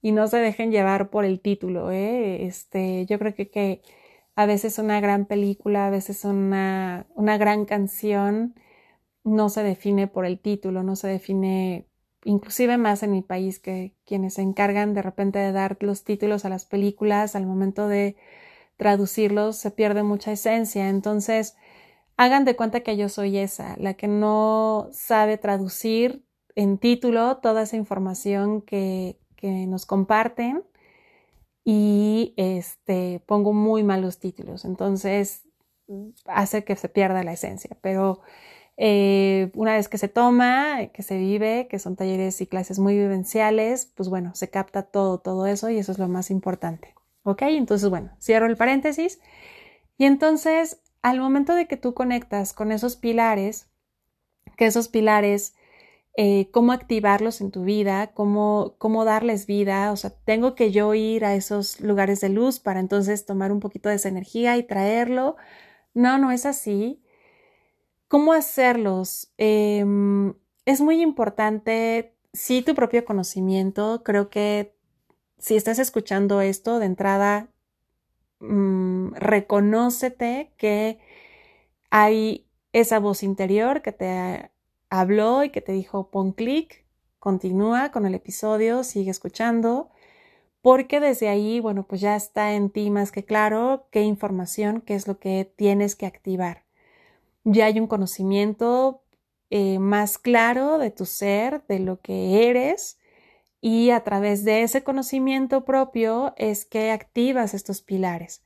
y 0.03 0.13
no 0.13 0.27
se 0.27 0.39
dejen 0.39 0.73
llevar 0.73 1.11
por 1.11 1.25
el 1.25 1.41
título, 1.41 1.91
¿eh? 1.93 2.45
Este, 2.47 3.07
yo 3.07 3.19
creo 3.19 3.35
que, 3.35 3.51
que 3.51 3.83
a 4.37 4.47
veces 4.47 4.79
una 4.79 5.01
gran 5.01 5.27
película, 5.27 5.87
a 5.87 5.91
veces 5.91 6.25
una, 6.25 7.07
una 7.15 7.39
gran 7.39 7.65
canción, 7.67 8.55
no 9.25 9.49
se 9.49 9.63
define 9.63 10.09
por 10.09 10.27
el 10.27 10.39
título, 10.39 10.83
no 10.83 10.97
se 10.97 11.09
define 11.09 11.87
inclusive 12.25 12.77
más 12.77 13.03
en 13.03 13.13
mi 13.13 13.23
país 13.23 13.59
que 13.59 13.95
quienes 14.05 14.35
se 14.35 14.43
encargan 14.43 14.95
de 14.95 15.03
repente 15.03 15.39
de 15.39 15.53
dar 15.53 15.77
los 15.81 16.05
títulos 16.05 16.45
a 16.45 16.49
las 16.49 16.65
películas 16.65 17.35
al 17.35 17.47
momento 17.47 17.89
de 17.89 18.17
traducirlos 18.77 19.57
se 19.57 19.71
pierde 19.71 20.03
mucha 20.03 20.33
esencia. 20.33 20.89
Entonces, 20.89 21.57
hagan 22.17 22.45
de 22.45 22.57
cuenta 22.57 22.81
que 22.81 22.97
yo 22.97 23.09
soy 23.09 23.39
esa, 23.39 23.77
la 23.79 23.95
que 23.95 24.09
no 24.09 24.89
sabe 24.93 25.39
traducir 25.39 26.25
en 26.55 26.79
título 26.79 27.39
toda 27.39 27.63
esa 27.63 27.77
información 27.77 28.63
que, 28.63 29.19
que 29.37 29.67
nos 29.67 29.87
comparten 29.87 30.65
y 31.65 32.35
este, 32.37 33.23
pongo 33.27 33.53
muy 33.53 33.85
malos 33.85 34.19
títulos. 34.19 34.65
Entonces, 34.65 35.47
hace 36.27 36.65
que 36.65 36.77
se 36.77 36.89
pierda 36.89 37.23
la 37.23 37.33
esencia. 37.33 37.77
Pero 37.81 38.21
eh, 38.85 39.53
una 39.55 39.75
vez 39.75 39.89
que 39.89 39.97
se 39.97 40.09
toma, 40.09 40.89
que 40.93 41.05
se 41.05 41.17
vive, 41.17 41.69
que 41.69 41.79
son 41.79 41.95
talleres 41.95 42.41
y 42.41 42.49
clases 42.49 42.81
muy 42.81 42.97
vivenciales, 42.97 43.87
pues 43.95 44.09
bueno, 44.09 44.35
se 44.35 44.51
capta 44.51 44.83
todo, 44.83 45.19
todo 45.19 45.47
eso 45.47 45.71
y 45.71 45.79
eso 45.79 45.93
es 45.93 46.01
lo 46.01 46.09
más 46.09 46.33
importante. 46.33 46.93
¿Ok? 47.23 47.43
Entonces, 47.43 47.89
bueno, 47.91 48.11
cierro 48.21 48.47
el 48.47 48.57
paréntesis. 48.57 49.21
Y 49.99 50.07
entonces, 50.07 50.81
al 51.01 51.21
momento 51.21 51.55
de 51.55 51.69
que 51.69 51.77
tú 51.77 51.95
conectas 51.95 52.53
con 52.53 52.73
esos 52.73 52.97
pilares, 52.97 53.71
que 54.57 54.67
esos 54.67 54.89
pilares, 54.89 55.55
eh, 56.17 56.51
cómo 56.51 56.73
activarlos 56.73 57.41
en 57.41 57.53
tu 57.53 57.63
vida, 57.63 58.09
cómo, 58.15 58.75
cómo 58.79 59.05
darles 59.05 59.47
vida, 59.47 59.93
o 59.93 59.97
sea, 59.97 60.11
tengo 60.11 60.57
que 60.57 60.73
yo 60.73 60.93
ir 60.95 61.25
a 61.25 61.37
esos 61.37 61.81
lugares 61.81 62.21
de 62.21 62.31
luz 62.31 62.59
para 62.59 62.81
entonces 62.81 63.27
tomar 63.27 63.53
un 63.53 63.61
poquito 63.61 63.91
de 63.91 63.95
esa 63.95 64.09
energía 64.09 64.57
y 64.57 64.65
traerlo. 64.65 65.37
No, 65.95 66.19
no 66.19 66.33
es 66.33 66.47
así. 66.47 67.02
¿Cómo 68.13 68.35
hacerlos? 68.35 69.33
Em, 69.39 70.35
es 70.67 70.83
muy 70.83 71.01
importante, 71.01 72.15
sí, 72.35 72.61
tu 72.61 72.75
propio 72.75 73.07
conocimiento. 73.07 74.03
Creo 74.05 74.29
que 74.29 74.75
si 75.39 75.57
estás 75.57 75.79
escuchando 75.79 76.43
esto 76.43 76.79
de 76.79 76.85
entrada, 76.85 77.49
mm, 78.41 79.15
reconócete 79.15 80.53
que 80.59 80.99
hay 81.91 82.47
esa 82.75 82.99
voz 82.99 83.23
interior 83.23 83.81
que 83.83 83.93
te 83.93 84.51
habló 84.91 85.45
y 85.45 85.51
que 85.51 85.63
te 85.63 85.73
dijo 85.73 86.11
pon 86.11 86.33
clic, 86.33 86.85
continúa 87.19 87.93
con 87.93 88.05
el 88.07 88.15
episodio, 88.15 88.85
sigue 88.85 89.11
escuchando, 89.11 89.91
porque 90.63 91.01
desde 91.01 91.29
ahí, 91.31 91.61
bueno, 91.61 91.85
pues 91.87 92.03
ya 92.03 92.17
está 92.17 92.55
en 92.55 92.71
ti 92.71 92.91
más 92.91 93.13
que 93.13 93.25
claro 93.25 93.89
qué 93.91 94.03
información, 94.03 94.83
qué 94.83 94.97
es 94.97 95.09
lo 95.09 95.19
que 95.19 95.51
tienes 95.57 95.97
que 95.97 96.07
activar. 96.07 96.62
Ya 97.45 97.67
hay 97.67 97.81
un 97.81 97.87
conocimiento 97.87 99.03
eh, 99.51 99.79
más 99.79 100.19
claro 100.19 100.79
de 100.79 100.91
tu 100.91 101.05
ser, 101.05 101.65
de 101.67 101.79
lo 101.79 102.01
que 102.01 102.49
eres, 102.49 102.99
y 103.61 103.91
a 103.91 104.03
través 104.03 104.45
de 104.45 104.63
ese 104.63 104.83
conocimiento 104.83 105.65
propio 105.65 106.35
es 106.37 106.65
que 106.65 106.91
activas 106.91 107.55
estos 107.55 107.81
pilares. 107.81 108.43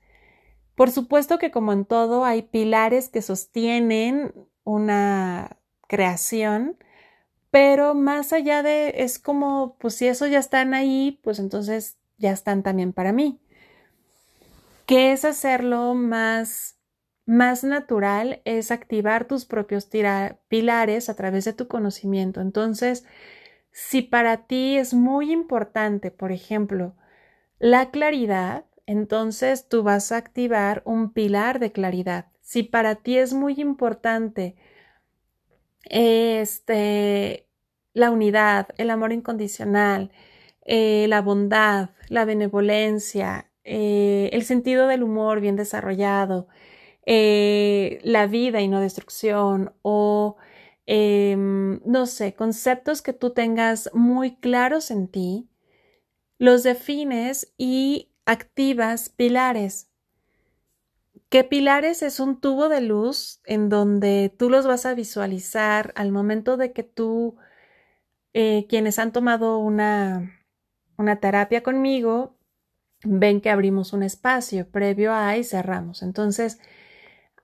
Por 0.74 0.90
supuesto 0.90 1.38
que 1.38 1.50
como 1.50 1.72
en 1.72 1.86
todo 1.86 2.24
hay 2.24 2.42
pilares 2.42 3.08
que 3.08 3.22
sostienen 3.22 4.34
una 4.62 5.58
creación, 5.86 6.76
pero 7.50 7.94
más 7.94 8.34
allá 8.34 8.62
de, 8.62 8.94
es 8.98 9.18
como, 9.18 9.76
pues 9.78 9.94
si 9.94 10.06
eso 10.06 10.26
ya 10.26 10.38
están 10.38 10.74
ahí, 10.74 11.18
pues 11.22 11.38
entonces 11.38 11.96
ya 12.18 12.32
están 12.32 12.62
también 12.62 12.92
para 12.92 13.12
mí. 13.12 13.40
¿Qué 14.84 15.12
es 15.12 15.24
hacerlo 15.24 15.94
más, 15.94 16.75
más 17.26 17.64
natural? 17.64 18.40
Es 18.44 18.70
activar 18.70 19.26
tus 19.26 19.44
propios 19.44 19.88
pilares 20.48 21.08
a 21.08 21.14
través 21.14 21.44
de 21.44 21.52
tu 21.52 21.68
conocimiento. 21.68 22.40
Entonces, 22.40 23.04
si 23.72 24.02
para 24.02 24.46
ti 24.46 24.78
es 24.78 24.94
muy 24.94 25.32
importante, 25.32 26.10
por 26.10 26.32
ejemplo, 26.32 26.94
la 27.58 27.90
claridad, 27.90 28.64
entonces 28.86 29.68
tú 29.68 29.82
vas 29.82 30.12
a 30.12 30.16
activar 30.16 30.82
un 30.84 31.12
pilar 31.12 31.58
de 31.58 31.72
claridad. 31.72 32.26
Si 32.40 32.62
para 32.62 32.94
ti 32.94 33.18
es 33.18 33.34
muy 33.34 33.60
importante 33.60 34.56
este, 35.84 37.48
la 37.92 38.10
unidad, 38.10 38.68
el 38.78 38.90
amor 38.90 39.12
incondicional, 39.12 40.10
eh, 40.64 41.06
la 41.08 41.22
bondad, 41.22 41.90
la 42.08 42.24
benevolencia, 42.24 43.50
eh, 43.64 44.30
el 44.32 44.44
sentido 44.44 44.86
del 44.86 45.02
humor 45.02 45.40
bien 45.40 45.56
desarrollado, 45.56 46.48
eh, 47.06 48.00
la 48.02 48.26
vida 48.26 48.60
y 48.60 48.68
no 48.68 48.80
destrucción 48.80 49.72
o 49.82 50.36
Em, 50.86 51.80
no 51.84 52.06
sé, 52.06 52.34
conceptos 52.34 53.02
que 53.02 53.12
tú 53.12 53.30
tengas 53.30 53.90
muy 53.92 54.36
claros 54.36 54.92
en 54.92 55.08
ti, 55.08 55.50
los 56.38 56.62
defines 56.62 57.52
y 57.58 58.12
activas 58.24 59.08
pilares. 59.08 59.90
¿Qué 61.28 61.42
pilares 61.42 62.02
es 62.02 62.20
un 62.20 62.40
tubo 62.40 62.68
de 62.68 62.80
luz 62.80 63.40
en 63.44 63.68
donde 63.68 64.32
tú 64.38 64.48
los 64.48 64.66
vas 64.66 64.86
a 64.86 64.94
visualizar 64.94 65.92
al 65.96 66.12
momento 66.12 66.56
de 66.56 66.72
que 66.72 66.84
tú, 66.84 67.36
eh, 68.32 68.66
quienes 68.68 68.98
han 69.00 69.12
tomado 69.12 69.58
una, 69.58 70.46
una 70.98 71.20
terapia 71.20 71.62
conmigo, 71.64 72.36
ven 73.04 73.40
que 73.40 73.50
abrimos 73.50 73.92
un 73.92 74.04
espacio 74.04 74.68
previo 74.70 75.12
a 75.12 75.36
y 75.36 75.44
cerramos. 75.44 76.02
Entonces, 76.02 76.60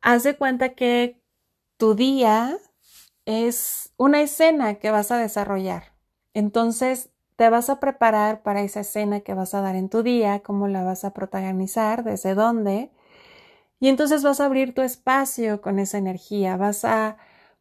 haz 0.03 0.25
de 0.25 0.37
cuenta 0.37 0.71
que 0.71 1.23
tu 1.77 1.95
día 1.95 2.59
es 3.25 3.93
una 3.97 4.21
escena 4.21 4.75
que 4.75 4.91
vas 4.91 5.11
a 5.11 5.17
desarrollar. 5.17 5.95
Entonces, 6.35 7.11
te 7.37 7.49
vas 7.49 7.71
a 7.71 7.81
preparar 7.81 8.43
para 8.43 8.63
esa 8.63 8.81
escena 8.81 9.21
que 9.21 9.35
vas 9.35 9.55
a 9.55 9.63
dar 9.63 9.77
en 9.77 9.89
tu 9.89 10.03
día, 10.03 10.41
cómo 10.41 10.69
la 10.69 10.83
vas 10.83 11.05
a 11.05 11.15
protagonizar, 11.15 12.05
desde 12.05 12.35
dónde. 12.35 12.91
Y 13.81 13.89
entonces 13.89 14.23
vas 14.23 14.41
a 14.41 14.47
abrir 14.47 14.75
tu 14.75 14.83
espacio 14.83 15.61
con 15.61 15.79
esa 15.79 15.99
energía, 15.99 16.57
vas 16.57 16.85
a 16.85 17.17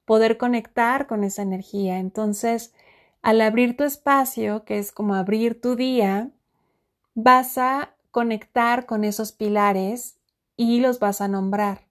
poder 0.06 0.38
conectar 0.38 1.08
con 1.08 1.23
esa 1.23 1.41
energía. 1.41 1.99
Entonces, 1.99 2.73
al 3.21 3.41
abrir 3.41 3.77
tu 3.77 3.84
espacio, 3.84 4.65
que 4.65 4.80
es 4.80 4.91
como 4.91 5.15
abrir 5.15 5.62
tu 5.62 5.75
día, 5.75 6.30
vas 7.15 7.58
a 7.58 7.95
conectar 8.12 8.86
con 8.86 9.04
esos 9.04 9.32
pilares 9.32 10.17
y 10.58 10.80
los 10.80 10.99
vas 10.99 11.21
a 11.21 11.27
nombrar. 11.27 11.90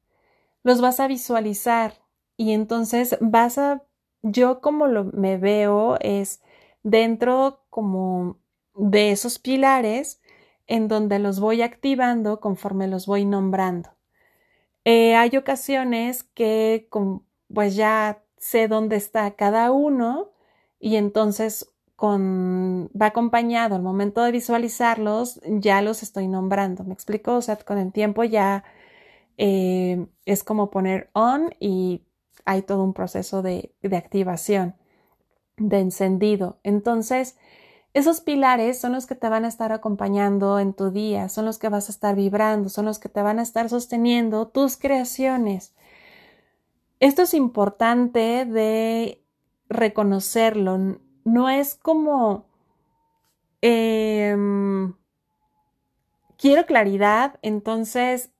Los 0.62 0.80
vas 0.80 1.00
a 1.00 1.08
visualizar, 1.08 1.94
y 2.40 2.52
entonces 2.52 3.18
vas 3.20 3.58
a, 3.58 3.82
yo 4.22 4.62
como 4.62 4.86
lo 4.86 5.04
me 5.04 5.36
veo 5.36 5.98
es 6.00 6.40
dentro 6.82 7.64
como 7.68 8.38
de 8.74 9.10
esos 9.10 9.38
pilares 9.38 10.22
en 10.66 10.88
donde 10.88 11.18
los 11.18 11.38
voy 11.38 11.60
activando 11.60 12.40
conforme 12.40 12.88
los 12.88 13.04
voy 13.04 13.26
nombrando. 13.26 13.90
Eh, 14.86 15.16
hay 15.16 15.36
ocasiones 15.36 16.22
que 16.22 16.88
pues 17.52 17.76
ya 17.76 18.24
sé 18.38 18.68
dónde 18.68 18.96
está 18.96 19.30
cada 19.32 19.70
uno 19.70 20.30
y 20.78 20.96
entonces 20.96 21.70
con, 21.96 22.88
va 22.98 23.06
acompañado 23.06 23.76
al 23.76 23.82
momento 23.82 24.22
de 24.22 24.32
visualizarlos, 24.32 25.40
ya 25.44 25.82
los 25.82 26.02
estoy 26.02 26.26
nombrando. 26.26 26.84
¿Me 26.84 26.94
explico? 26.94 27.34
O 27.36 27.42
sea, 27.42 27.56
con 27.56 27.76
el 27.76 27.92
tiempo 27.92 28.24
ya 28.24 28.64
eh, 29.42 30.06
es 30.26 30.44
como 30.44 30.70
poner 30.70 31.08
on 31.14 31.54
y 31.58 32.02
hay 32.44 32.60
todo 32.60 32.84
un 32.84 32.92
proceso 32.92 33.40
de, 33.40 33.72
activación, 33.90 34.74
de 35.56 35.78
encendido. 35.78 36.58
Entonces, 36.62 37.38
esos 37.94 38.20
pilares 38.20 38.78
son 38.78 38.92
los 38.92 39.06
que 39.06 39.14
te 39.14 39.30
van 39.30 39.46
a 39.46 39.48
estar 39.48 39.72
acompañando 39.72 40.58
en 40.58 40.74
tu 40.74 40.90
día, 40.90 41.30
son 41.30 41.46
los 41.46 41.58
que 41.58 41.70
vas 41.70 41.88
a 41.88 41.92
estar 41.92 42.14
vibrando, 42.16 42.68
son 42.68 42.84
los 42.84 42.98
que 42.98 43.08
te 43.08 43.22
van 43.22 43.38
a 43.38 43.42
estar 43.42 43.70
sosteniendo 43.70 44.46
tus 44.48 44.76
creaciones. 44.76 45.74
Esto 46.98 47.22
es 47.22 47.32
importante 47.32 48.44
de 48.44 49.22
reconocerlo. 49.70 50.98
No 51.24 51.48
es 51.48 51.76
como 51.76 52.44
em, 53.62 54.92
quiero 56.36 56.66
claridad, 56.66 57.38
entonces 57.40 58.32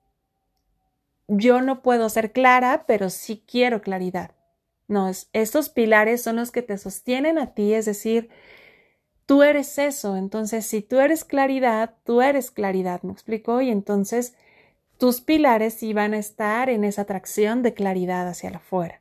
yo 1.31 1.61
no 1.61 1.81
puedo 1.83 2.09
ser 2.09 2.33
clara, 2.33 2.85
pero 2.87 3.09
sí 3.09 3.45
quiero 3.47 3.81
claridad. 3.81 4.33
No, 4.89 5.09
estos 5.33 5.69
pilares 5.69 6.23
son 6.23 6.37
los 6.37 6.51
que 6.51 6.63
te 6.63 6.77
sostienen 6.77 7.39
a 7.39 7.55
ti, 7.55 7.75
es 7.75 7.87
decir, 7.87 8.29
tú 9.25 9.45
eres 9.45 9.79
eso. 9.79 10.17
Entonces, 10.17 10.67
si 10.67 10.83
tú 10.83 10.99
eres 10.99 11.25
claridad, 11.25 11.95
tú 12.05 12.21
eres 12.21 12.51
claridad, 12.51 13.03
¿me 13.03 13.13
explico? 13.13 13.61
Y 13.61 13.71
entonces 13.71 14.35
tus 14.99 15.21
pilares 15.21 15.75
sí 15.75 15.93
van 15.93 16.15
a 16.15 16.19
estar 16.19 16.69
en 16.69 16.83
esa 16.83 17.03
atracción 17.03 17.63
de 17.63 17.75
claridad 17.75 18.29
hacia 18.29 18.51
afuera. 18.51 19.01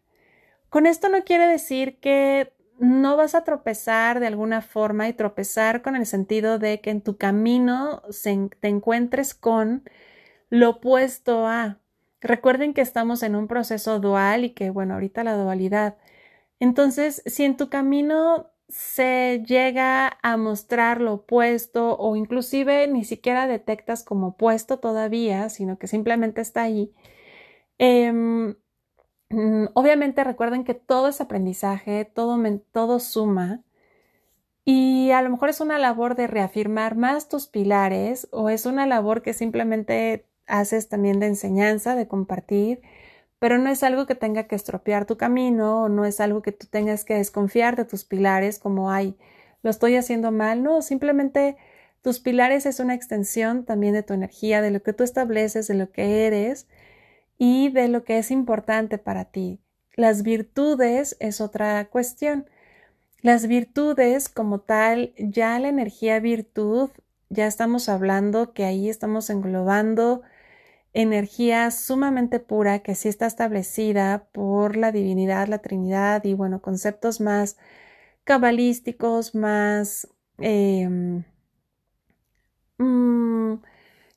Con 0.69 0.85
esto 0.85 1.09
no 1.09 1.23
quiere 1.23 1.47
decir 1.47 1.99
que 1.99 2.53
no 2.77 3.17
vas 3.17 3.33
a 3.33 3.43
tropezar 3.43 4.19
de 4.19 4.27
alguna 4.27 4.61
forma 4.61 5.09
y 5.09 5.13
tropezar 5.13 5.81
con 5.81 5.95
el 5.95 6.05
sentido 6.05 6.59
de 6.59 6.79
que 6.79 6.91
en 6.91 7.01
tu 7.01 7.17
camino 7.17 8.03
te 8.61 8.67
encuentres 8.67 9.33
con 9.33 9.83
lo 10.49 10.69
opuesto 10.69 11.47
a, 11.47 11.79
Recuerden 12.21 12.73
que 12.73 12.81
estamos 12.81 13.23
en 13.23 13.35
un 13.35 13.47
proceso 13.47 13.99
dual 13.99 14.43
y 14.45 14.51
que, 14.51 14.69
bueno, 14.71 14.95
ahorita 14.95 15.23
la 15.23 15.35
dualidad. 15.37 15.97
Entonces, 16.59 17.23
si 17.25 17.45
en 17.45 17.57
tu 17.57 17.69
camino 17.69 18.47
se 18.69 19.43
llega 19.47 20.19
a 20.23 20.37
mostrar 20.37 21.01
lo 21.01 21.13
opuesto 21.15 21.97
o 21.97 22.15
inclusive 22.15 22.87
ni 22.87 23.03
siquiera 23.05 23.47
detectas 23.47 24.03
como 24.03 24.29
opuesto 24.29 24.79
todavía, 24.79 25.49
sino 25.49 25.77
que 25.79 25.87
simplemente 25.87 26.41
está 26.41 26.63
ahí, 26.63 26.93
em, 27.79 28.55
mm, 29.29 29.67
obviamente 29.75 30.23
recuerden 30.25 30.63
que 30.65 30.75
todo 30.75 31.09
es 31.09 31.21
aprendizaje, 31.21 32.05
todo, 32.05 32.37
todo 32.73 32.99
suma 32.99 33.63
Y 34.65 35.11
a 35.11 35.21
lo 35.21 35.29
mejor 35.31 35.49
es 35.49 35.61
una 35.61 35.79
labor 35.79 36.15
de 36.15 36.27
reafirmar 36.27 36.95
más 36.95 37.27
tus 37.29 37.47
pilares 37.47 38.27
o 38.31 38.49
es 38.49 38.65
una 38.65 38.85
labor 38.85 39.21
que 39.21 39.33
simplemente 39.33 40.27
haces 40.49 40.89
también 40.89 41.19
de 41.19 41.27
enseñanza, 41.27 41.95
de 41.95 42.07
compartir, 42.07 42.81
pero 43.39 43.57
no 43.57 43.69
es 43.69 43.83
algo 43.83 44.05
que 44.05 44.15
tenga 44.15 44.43
que 44.43 44.55
estropear 44.55 45.05
tu 45.05 45.17
camino 45.17 45.83
o 45.83 45.89
no 45.89 46.05
es 46.05 46.19
algo 46.19 46.41
que 46.41 46.51
tú 46.51 46.67
tengas 46.67 47.05
que 47.05 47.15
desconfiar 47.15 47.75
de 47.75 47.85
tus 47.85 48.03
pilares 48.03 48.59
como, 48.59 48.91
ay, 48.91 49.15
lo 49.63 49.69
estoy 49.69 49.95
haciendo 49.95 50.31
mal, 50.31 50.63
no, 50.63 50.81
simplemente 50.81 51.57
tus 52.01 52.19
pilares 52.19 52.65
es 52.65 52.79
una 52.79 52.93
extensión 52.93 53.65
también 53.65 53.93
de 53.93 54.03
tu 54.03 54.13
energía, 54.13 54.61
de 54.61 54.71
lo 54.71 54.81
que 54.81 54.93
tú 54.93 55.03
estableces, 55.03 55.67
de 55.67 55.75
lo 55.75 55.91
que 55.91 56.25
eres 56.27 56.67
y 57.37 57.69
de 57.69 57.87
lo 57.87 58.03
que 58.03 58.17
es 58.17 58.31
importante 58.31 58.97
para 58.97 59.25
ti. 59.25 59.59
Las 59.95 60.23
virtudes 60.23 61.17
es 61.19 61.41
otra 61.41 61.85
cuestión. 61.89 62.45
Las 63.21 63.47
virtudes 63.47 64.29
como 64.29 64.61
tal, 64.61 65.13
ya 65.17 65.59
la 65.59 65.67
energía 65.67 66.21
virtud, 66.21 66.89
ya 67.29 67.47
estamos 67.47 67.89
hablando 67.89 68.53
que 68.53 68.63
ahí 68.63 68.89
estamos 68.89 69.29
englobando 69.29 70.21
energía 70.93 71.71
sumamente 71.71 72.39
pura 72.39 72.79
que 72.79 72.95
sí 72.95 73.09
está 73.09 73.27
establecida 73.27 74.27
por 74.31 74.75
la 74.75 74.91
divinidad, 74.91 75.47
la 75.47 75.59
Trinidad 75.59 76.23
y 76.25 76.33
bueno, 76.33 76.61
conceptos 76.61 77.21
más 77.21 77.57
cabalísticos, 78.23 79.35
más 79.35 80.07
em, 80.37 81.23
mm, 82.77 83.55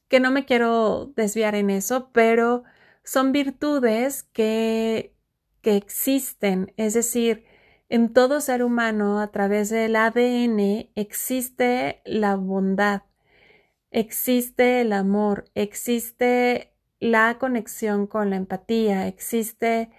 que 0.09 0.21
no 0.21 0.31
me 0.31 0.45
quiero 0.45 1.07
desviar 1.17 1.55
en 1.55 1.71
eso, 1.71 2.11
pero 2.13 2.65
son 3.05 3.33
virtudes 3.33 4.23
que, 4.25 5.15
que 5.63 5.77
existen, 5.77 6.73
es 6.77 6.95
decir, 6.95 7.45
en 7.89 8.13
todo 8.13 8.41
ser 8.41 8.63
humano 8.63 9.21
a 9.21 9.31
través 9.33 9.71
del 9.71 9.97
ADN 9.97 10.91
existe 10.95 12.03
la 12.07 12.37
bondad, 12.37 13.03
existe 13.93 14.81
el 14.81 14.93
amor, 14.93 15.45
existe 15.55 16.75
la 16.99 17.39
conexión 17.39 18.07
con 18.07 18.31
la 18.31 18.37
empatía, 18.37 19.07
existe 19.07 19.91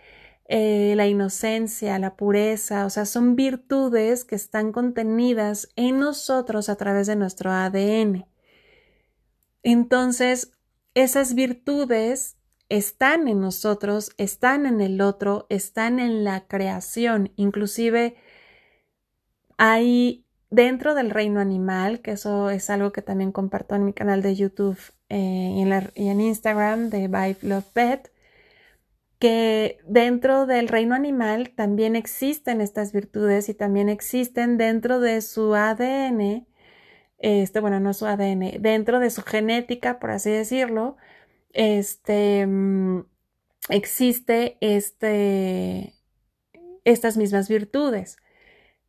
eh, 0.46 0.94
la 0.98 1.08
inocencia, 1.08 1.98
la 2.00 2.16
pureza, 2.16 2.86
o 2.86 2.90
sea, 2.90 3.06
son 3.06 3.36
virtudes 3.36 4.26
que 4.26 4.36
están 4.36 4.72
contenidas 4.72 5.70
en 5.76 6.00
nosotros 6.00 6.70
a 6.70 6.76
través 6.76 7.08
de 7.08 7.16
nuestro 7.16 7.52
ADN. 7.52 8.26
Entonces, 9.64 10.52
esas 10.94 11.36
virtudes 11.36 12.38
están 12.70 13.28
en 13.28 13.40
nosotros, 13.40 14.12
están 14.18 14.66
en 14.66 14.82
el 14.82 15.00
otro, 15.02 15.46
están 15.50 16.00
en 16.00 16.24
la 16.24 16.48
creación, 16.48 17.32
inclusive 17.36 18.16
hay 19.58 20.23
dentro 20.54 20.94
del 20.94 21.10
reino 21.10 21.40
animal, 21.40 22.02
que 22.02 22.12
eso 22.12 22.52
es 22.52 22.70
algo 22.70 22.92
que 22.92 23.02
también 23.02 23.32
comparto 23.32 23.74
en 23.74 23.86
mi 23.86 23.94
canal 23.94 24.22
de 24.22 24.36
YouTube 24.36 24.78
eh, 25.10 25.90
y, 25.96 26.08
en 26.08 26.22
Instagram 26.22 26.92
de 26.92 27.08
Vibe 27.08 27.38
Love 27.42 27.66
Pet, 27.74 28.12
que 29.18 29.80
dentro 29.88 30.46
del 30.46 30.68
reino 30.68 30.94
animal 30.94 31.54
también 31.56 31.96
existen 31.96 32.62
estas 32.62 32.94
virtudes 32.94 33.50
y 33.50 33.56
también 33.56 33.90
existen 33.90 34.58
dentro 34.58 35.00
de 35.00 35.22
su 35.22 35.56
ADN, 35.56 36.46
este, 37.18 37.60
bueno, 37.60 37.80
no 37.80 37.94
su 37.94 38.06
ADN, 38.06 38.62
dentro 38.62 39.00
de 39.00 39.10
su 39.10 39.24
genética, 39.24 40.00
por 40.00 40.12
así 40.12 40.30
decirlo, 40.30 40.98
este, 41.54 42.46
mm, 42.46 43.06
existe 43.70 44.58
este, 44.62 45.96
estas 46.84 47.18
mismas 47.18 47.50
virtudes. 47.50 48.18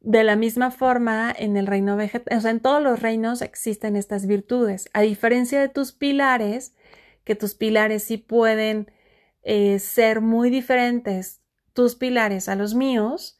De 0.04 0.22
la 0.22 0.36
misma 0.36 0.70
forma, 0.70 1.34
en 1.34 1.56
el 1.56 1.66
reino 1.66 1.96
vegetal, 1.96 2.36
o 2.36 2.40
sea, 2.42 2.50
en 2.50 2.60
todos 2.60 2.82
los 2.82 3.00
reinos 3.00 3.40
existen 3.40 3.96
estas 3.96 4.26
virtudes. 4.26 4.90
A 4.92 5.00
diferencia 5.00 5.58
de 5.58 5.70
tus 5.70 5.92
pilares, 5.92 6.74
que 7.24 7.34
tus 7.34 7.54
pilares 7.54 8.02
sí 8.02 8.18
pueden 8.18 8.92
eh, 9.44 9.78
ser 9.78 10.20
muy 10.20 10.50
diferentes, 10.50 11.40
tus 11.72 11.94
pilares 11.94 12.50
a 12.50 12.54
los 12.54 12.74
míos, 12.74 13.38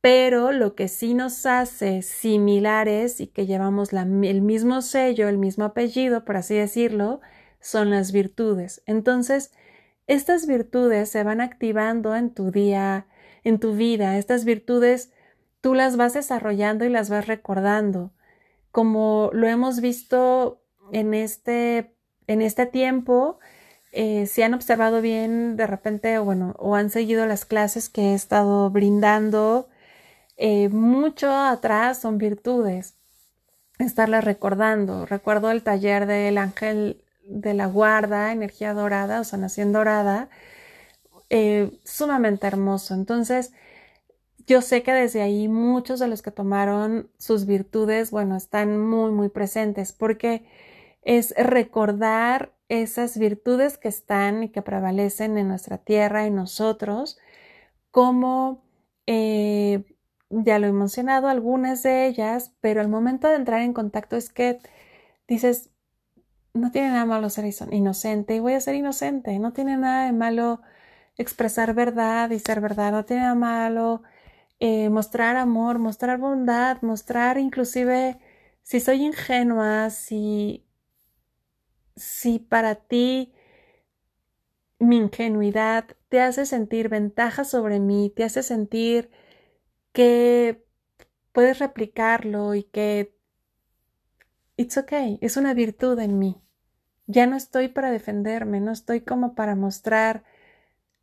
pero 0.00 0.50
lo 0.50 0.74
que 0.74 0.88
sí 0.88 1.14
nos 1.14 1.46
hace 1.46 2.02
similares 2.02 3.20
y 3.20 3.28
que 3.28 3.46
llevamos 3.46 3.92
el 3.92 4.42
mismo 4.42 4.82
sello, 4.82 5.28
el 5.28 5.38
mismo 5.38 5.64
apellido, 5.64 6.24
por 6.24 6.36
así 6.36 6.56
decirlo, 6.56 7.20
son 7.60 7.90
las 7.90 8.10
virtudes. 8.10 8.82
Entonces, 8.86 9.52
estas 10.08 10.48
virtudes 10.48 11.10
se 11.10 11.22
van 11.22 11.40
activando 11.40 12.16
en 12.16 12.34
tu 12.34 12.50
día, 12.50 13.06
en 13.44 13.60
tu 13.60 13.76
vida. 13.76 14.18
Estas 14.18 14.44
virtudes 14.44 15.12
tú 15.62 15.74
las 15.74 15.96
vas 15.96 16.12
desarrollando 16.12 16.84
y 16.84 16.90
las 16.90 17.08
vas 17.08 17.26
recordando. 17.26 18.12
Como 18.70 19.30
lo 19.32 19.46
hemos 19.46 19.80
visto 19.80 20.60
en 20.92 21.14
este, 21.14 21.94
en 22.26 22.42
este 22.42 22.66
tiempo, 22.66 23.38
eh, 23.92 24.26
si 24.26 24.42
han 24.42 24.54
observado 24.54 25.00
bien 25.00 25.56
de 25.56 25.66
repente, 25.66 26.18
bueno, 26.18 26.54
o 26.58 26.74
han 26.74 26.90
seguido 26.90 27.26
las 27.26 27.44
clases 27.46 27.88
que 27.88 28.12
he 28.12 28.14
estado 28.14 28.70
brindando, 28.70 29.68
eh, 30.36 30.68
mucho 30.68 31.30
atrás 31.30 32.00
son 32.00 32.18
virtudes. 32.18 32.94
Estarlas 33.78 34.24
recordando. 34.24 35.06
Recuerdo 35.06 35.50
el 35.50 35.62
taller 35.62 36.06
del 36.06 36.38
ángel 36.38 37.04
de 37.24 37.54
la 37.54 37.66
guarda, 37.66 38.32
energía 38.32 38.74
dorada, 38.74 39.20
o 39.20 39.24
sanación 39.24 39.72
dorada, 39.72 40.28
eh, 41.30 41.70
sumamente 41.84 42.46
hermoso. 42.46 42.94
Entonces, 42.94 43.52
yo 44.46 44.62
sé 44.62 44.82
que 44.82 44.92
desde 44.92 45.22
ahí 45.22 45.48
muchos 45.48 46.00
de 46.00 46.08
los 46.08 46.22
que 46.22 46.30
tomaron 46.30 47.10
sus 47.18 47.46
virtudes, 47.46 48.10
bueno, 48.10 48.36
están 48.36 48.78
muy, 48.78 49.10
muy 49.12 49.28
presentes 49.28 49.92
porque 49.92 50.44
es 51.02 51.34
recordar 51.36 52.52
esas 52.68 53.18
virtudes 53.18 53.78
que 53.78 53.88
están 53.88 54.42
y 54.44 54.48
que 54.50 54.62
prevalecen 54.62 55.38
en 55.38 55.48
nuestra 55.48 55.78
tierra, 55.78 56.26
en 56.26 56.36
nosotros, 56.36 57.18
como 57.90 58.64
eh, 59.06 59.84
ya 60.30 60.58
lo 60.58 60.66
he 60.68 60.72
mencionado, 60.72 61.28
algunas 61.28 61.82
de 61.82 62.06
ellas, 62.06 62.54
pero 62.60 62.80
al 62.80 62.88
momento 62.88 63.28
de 63.28 63.36
entrar 63.36 63.62
en 63.62 63.74
contacto 63.74 64.16
es 64.16 64.30
que 64.32 64.60
dices, 65.28 65.70
no 66.54 66.70
tiene 66.70 66.88
nada 66.90 67.06
malo 67.06 67.30
ser 67.30 67.46
inocente 67.70 68.36
y 68.36 68.40
voy 68.40 68.54
a 68.54 68.60
ser 68.60 68.74
inocente. 68.74 69.38
No 69.38 69.52
tiene 69.52 69.76
nada 69.76 70.06
de 70.06 70.12
malo 70.12 70.60
expresar 71.16 71.74
verdad 71.74 72.30
y 72.30 72.38
ser 72.38 72.60
verdad. 72.60 72.92
No 72.92 73.04
tiene 73.04 73.22
nada 73.22 73.34
malo 73.34 74.02
eh, 74.64 74.90
mostrar 74.90 75.36
amor, 75.36 75.80
mostrar 75.80 76.18
bondad, 76.18 76.80
mostrar 76.82 77.36
inclusive 77.36 78.20
si 78.62 78.78
soy 78.78 79.02
ingenua, 79.02 79.90
si, 79.90 80.64
si 81.96 82.38
para 82.38 82.76
ti 82.76 83.32
mi 84.78 84.98
ingenuidad 84.98 85.86
te 86.08 86.20
hace 86.20 86.46
sentir 86.46 86.88
ventaja 86.88 87.42
sobre 87.42 87.80
mí, 87.80 88.12
te 88.14 88.22
hace 88.22 88.44
sentir 88.44 89.10
que 89.90 90.64
puedes 91.32 91.58
replicarlo 91.58 92.54
y 92.54 92.62
que 92.62 93.16
it's 94.56 94.76
okay, 94.78 95.18
es 95.22 95.36
una 95.36 95.54
virtud 95.54 95.98
en 95.98 96.20
mí. 96.20 96.40
Ya 97.08 97.26
no 97.26 97.34
estoy 97.34 97.66
para 97.66 97.90
defenderme, 97.90 98.60
no 98.60 98.70
estoy 98.70 99.00
como 99.00 99.34
para 99.34 99.56
mostrar 99.56 100.22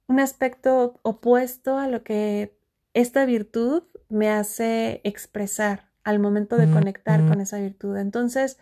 un 0.08 0.22
aspecto 0.22 1.02
opuesto 1.04 1.78
a 1.78 1.90
lo 1.90 2.04
que 2.06 2.58
esta 2.94 3.26
virtud 3.26 3.84
me 4.10 4.30
hace 4.30 5.02
expresar 5.04 5.90
al 6.04 6.20
momento 6.20 6.58
de 6.58 6.72
conectar 6.72 7.28
con 7.28 7.42
esa 7.42 7.60
virtud. 7.60 7.98
Entonces, 7.98 8.58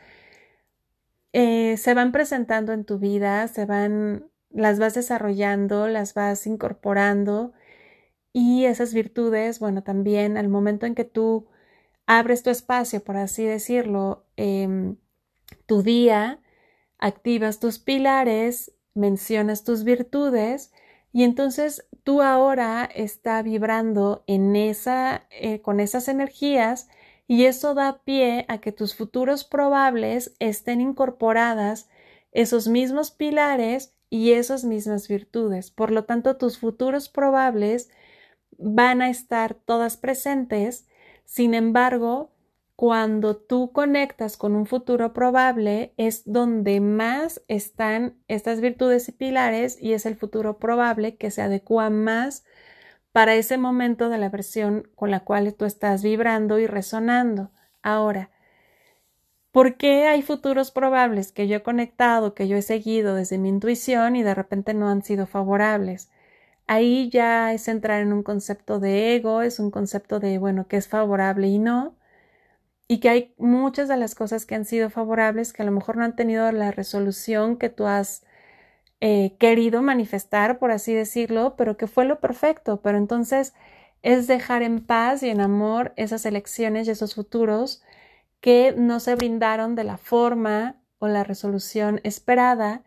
eh, 1.34 1.78
se 1.78 1.94
van 1.94 2.12
presentando 2.12 2.74
en 2.74 2.84
tu 2.84 3.00
vida, 3.00 3.48
se 3.48 3.66
van, 3.66 4.30
las 4.50 4.80
vas 4.80 4.96
desarrollando, 4.96 5.88
las 5.88 6.14
vas 6.14 6.46
incorporando 6.48 7.54
y 8.34 8.66
esas 8.66 8.94
virtudes, 8.94 9.60
bueno, 9.60 9.84
también 9.84 10.38
al 10.38 10.48
momento 10.48 10.86
en 10.86 10.96
que 10.96 11.06
tú 11.06 11.48
abres 12.06 12.44
tu 12.44 12.50
espacio, 12.50 13.04
por 13.04 13.18
así 13.18 13.44
decirlo, 13.44 14.26
em, 14.36 14.98
tu 15.66 15.84
día, 15.84 16.40
activas 17.00 17.60
tus 17.60 17.80
pilares, 17.80 18.74
mencionas 18.94 19.64
tus 19.64 19.84
virtudes 19.84 20.72
y 21.14 21.24
entonces 21.24 21.87
tú 22.08 22.22
ahora 22.22 22.90
está 22.96 23.42
vibrando 23.42 24.24
en 24.28 24.56
esa, 24.56 25.28
eh, 25.30 25.60
con 25.60 25.82
esas 25.82 26.08
energías 26.08 26.88
y 27.28 27.44
eso 27.44 27.74
da 27.74 28.02
pie 28.06 28.46
a 28.48 28.60
que 28.60 28.72
tus 28.72 28.96
futuros 28.96 29.44
probables 29.44 30.34
estén 30.40 30.80
incorporadas 30.80 31.90
esos 32.32 32.70
mismos 32.70 33.12
pilares 33.12 33.94
y 34.10 34.32
esas 34.32 34.64
mismas 34.64 35.10
virtudes. 35.10 35.70
Por 35.70 35.92
lo 35.92 36.06
tanto, 36.06 36.38
tus 36.38 36.60
futuros 36.60 37.10
probables 37.10 37.90
van 38.58 39.02
a 39.02 39.10
estar 39.10 39.56
todas 39.56 39.98
presentes. 39.98 40.88
Sin 41.26 41.54
embargo, 41.54 42.32
cuando 42.78 43.36
tú 43.36 43.72
conectas 43.72 44.38
con 44.38 44.56
un 44.56 44.68
futuro 44.68 45.12
probable 45.12 45.96
es 45.98 46.22
donde 46.32 46.80
más 46.80 47.42
están 47.48 48.14
estas 48.28 48.62
virtudes 48.62 49.10
y 49.10 49.14
pilares 49.14 49.82
y 49.82 49.94
es 49.94 50.06
el 50.06 50.16
futuro 50.16 50.60
probable 50.60 51.18
que 51.18 51.32
se 51.32 51.42
adecua 51.42 51.90
más 51.90 52.46
para 53.12 53.34
ese 53.34 53.58
momento 53.58 54.10
de 54.10 54.20
la 54.20 54.30
versión 54.30 54.92
con 54.94 55.10
la 55.10 55.22
cual 55.22 55.56
tú 55.56 55.66
estás 55.66 56.04
vibrando 56.04 56.60
y 56.60 56.68
resonando. 56.68 57.50
Ahora, 57.82 58.30
¿por 59.52 59.78
qué 59.78 60.06
hay 60.08 60.22
futuros 60.22 60.70
probables 60.70 61.32
que 61.32 61.48
yo 61.48 61.56
he 61.58 61.64
conectado, 61.64 62.36
que 62.36 62.48
yo 62.48 62.58
he 62.58 62.62
seguido 62.62 63.16
desde 63.16 63.40
mi 63.40 63.50
intuición 63.50 64.16
y 64.16 64.22
de 64.22 64.36
repente 64.36 64.76
no 64.76 64.88
han 64.88 65.02
sido 65.02 65.26
favorables? 65.26 66.12
Ahí 66.68 67.10
ya 67.10 67.54
es 67.54 67.68
entrar 67.70 68.04
en 68.04 68.14
un 68.14 68.22
concepto 68.22 68.80
de 68.80 69.16
ego, 69.16 69.42
es 69.42 69.60
un 69.60 69.72
concepto 69.72 70.20
de, 70.20 70.38
bueno, 70.38 70.68
que 70.68 70.78
es 70.78 70.88
favorable 70.88 71.48
y 71.48 71.58
no, 71.58 71.98
y 72.88 73.00
que 73.00 73.10
hay 73.10 73.34
muchas 73.38 73.88
de 73.88 73.98
las 73.98 74.16
cosas 74.16 74.46
que 74.46 74.56
han 74.56 74.66
sido 74.66 74.90
favorables 74.90 75.54
que 75.54 75.62
a 75.62 75.66
lo 75.66 75.72
mejor 75.72 75.98
no 75.98 76.06
han 76.06 76.16
tenido 76.16 76.52
la 76.52 76.72
resolución 76.72 77.58
que 77.58 77.70
tú 77.70 77.86
has 77.86 78.24
eh, 79.02 79.36
querido 79.40 79.82
manifestar, 79.82 80.58
por 80.60 80.72
así 80.72 80.94
decirlo, 80.94 81.56
pero 81.58 81.78
que 81.78 81.88
fue 81.88 82.06
lo 82.06 82.20
perfecto. 82.20 82.82
Pero 82.82 82.98
entonces 82.98 83.54
es 84.02 84.28
dejar 84.28 84.64
en 84.64 84.86
paz 84.86 85.24
y 85.24 85.30
en 85.30 85.42
amor 85.42 85.94
esas 85.98 86.26
elecciones 86.26 86.88
y 86.88 86.92
esos 86.92 87.16
futuros 87.16 87.84
que 88.42 88.74
no 88.78 89.00
se 89.00 89.16
brindaron 89.16 89.76
de 89.76 89.84
la 89.84 89.98
forma 89.98 90.82
o 91.00 91.08
la 91.08 91.24
resolución 91.24 92.00
esperada, 92.04 92.84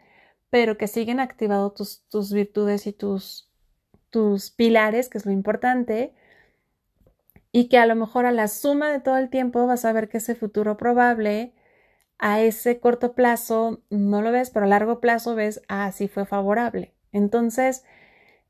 pero 0.51 0.79
que 0.79 0.89
siguen 0.89 1.21
activando 1.21 1.73
tus, 1.73 2.03
tus 2.09 2.33
virtudes 2.33 2.87
y 2.87 2.93
tus, 2.93 3.51
tus 4.11 4.51
pilares, 4.51 5.09
que 5.09 5.19
es 5.19 5.27
lo 5.27 5.33
importante, 5.33 6.15
y 7.53 7.69
que 7.69 7.79
a 7.79 7.87
lo 7.87 7.97
mejor 7.97 8.27
a 8.27 8.33
la 8.33 8.49
suma 8.49 8.91
de 8.91 9.01
todo 9.01 9.19
el 9.19 9.31
tiempo 9.31 9.67
vas 9.67 9.85
a 9.85 9.93
ver 9.93 10.09
que 10.09 10.19
ese 10.19 10.35
futuro 10.35 10.77
probable 10.77 11.53
a 12.19 12.41
ese 12.43 12.81
corto 12.81 13.15
plazo 13.15 13.83
no 13.91 14.23
lo 14.23 14.33
ves, 14.33 14.51
pero 14.51 14.67
a 14.67 14.69
largo 14.69 15.01
plazo 15.01 15.35
ves, 15.35 15.63
ah, 15.69 15.91
sí 15.93 16.09
fue 16.09 16.27
favorable. 16.27 16.95
Entonces, 17.13 17.85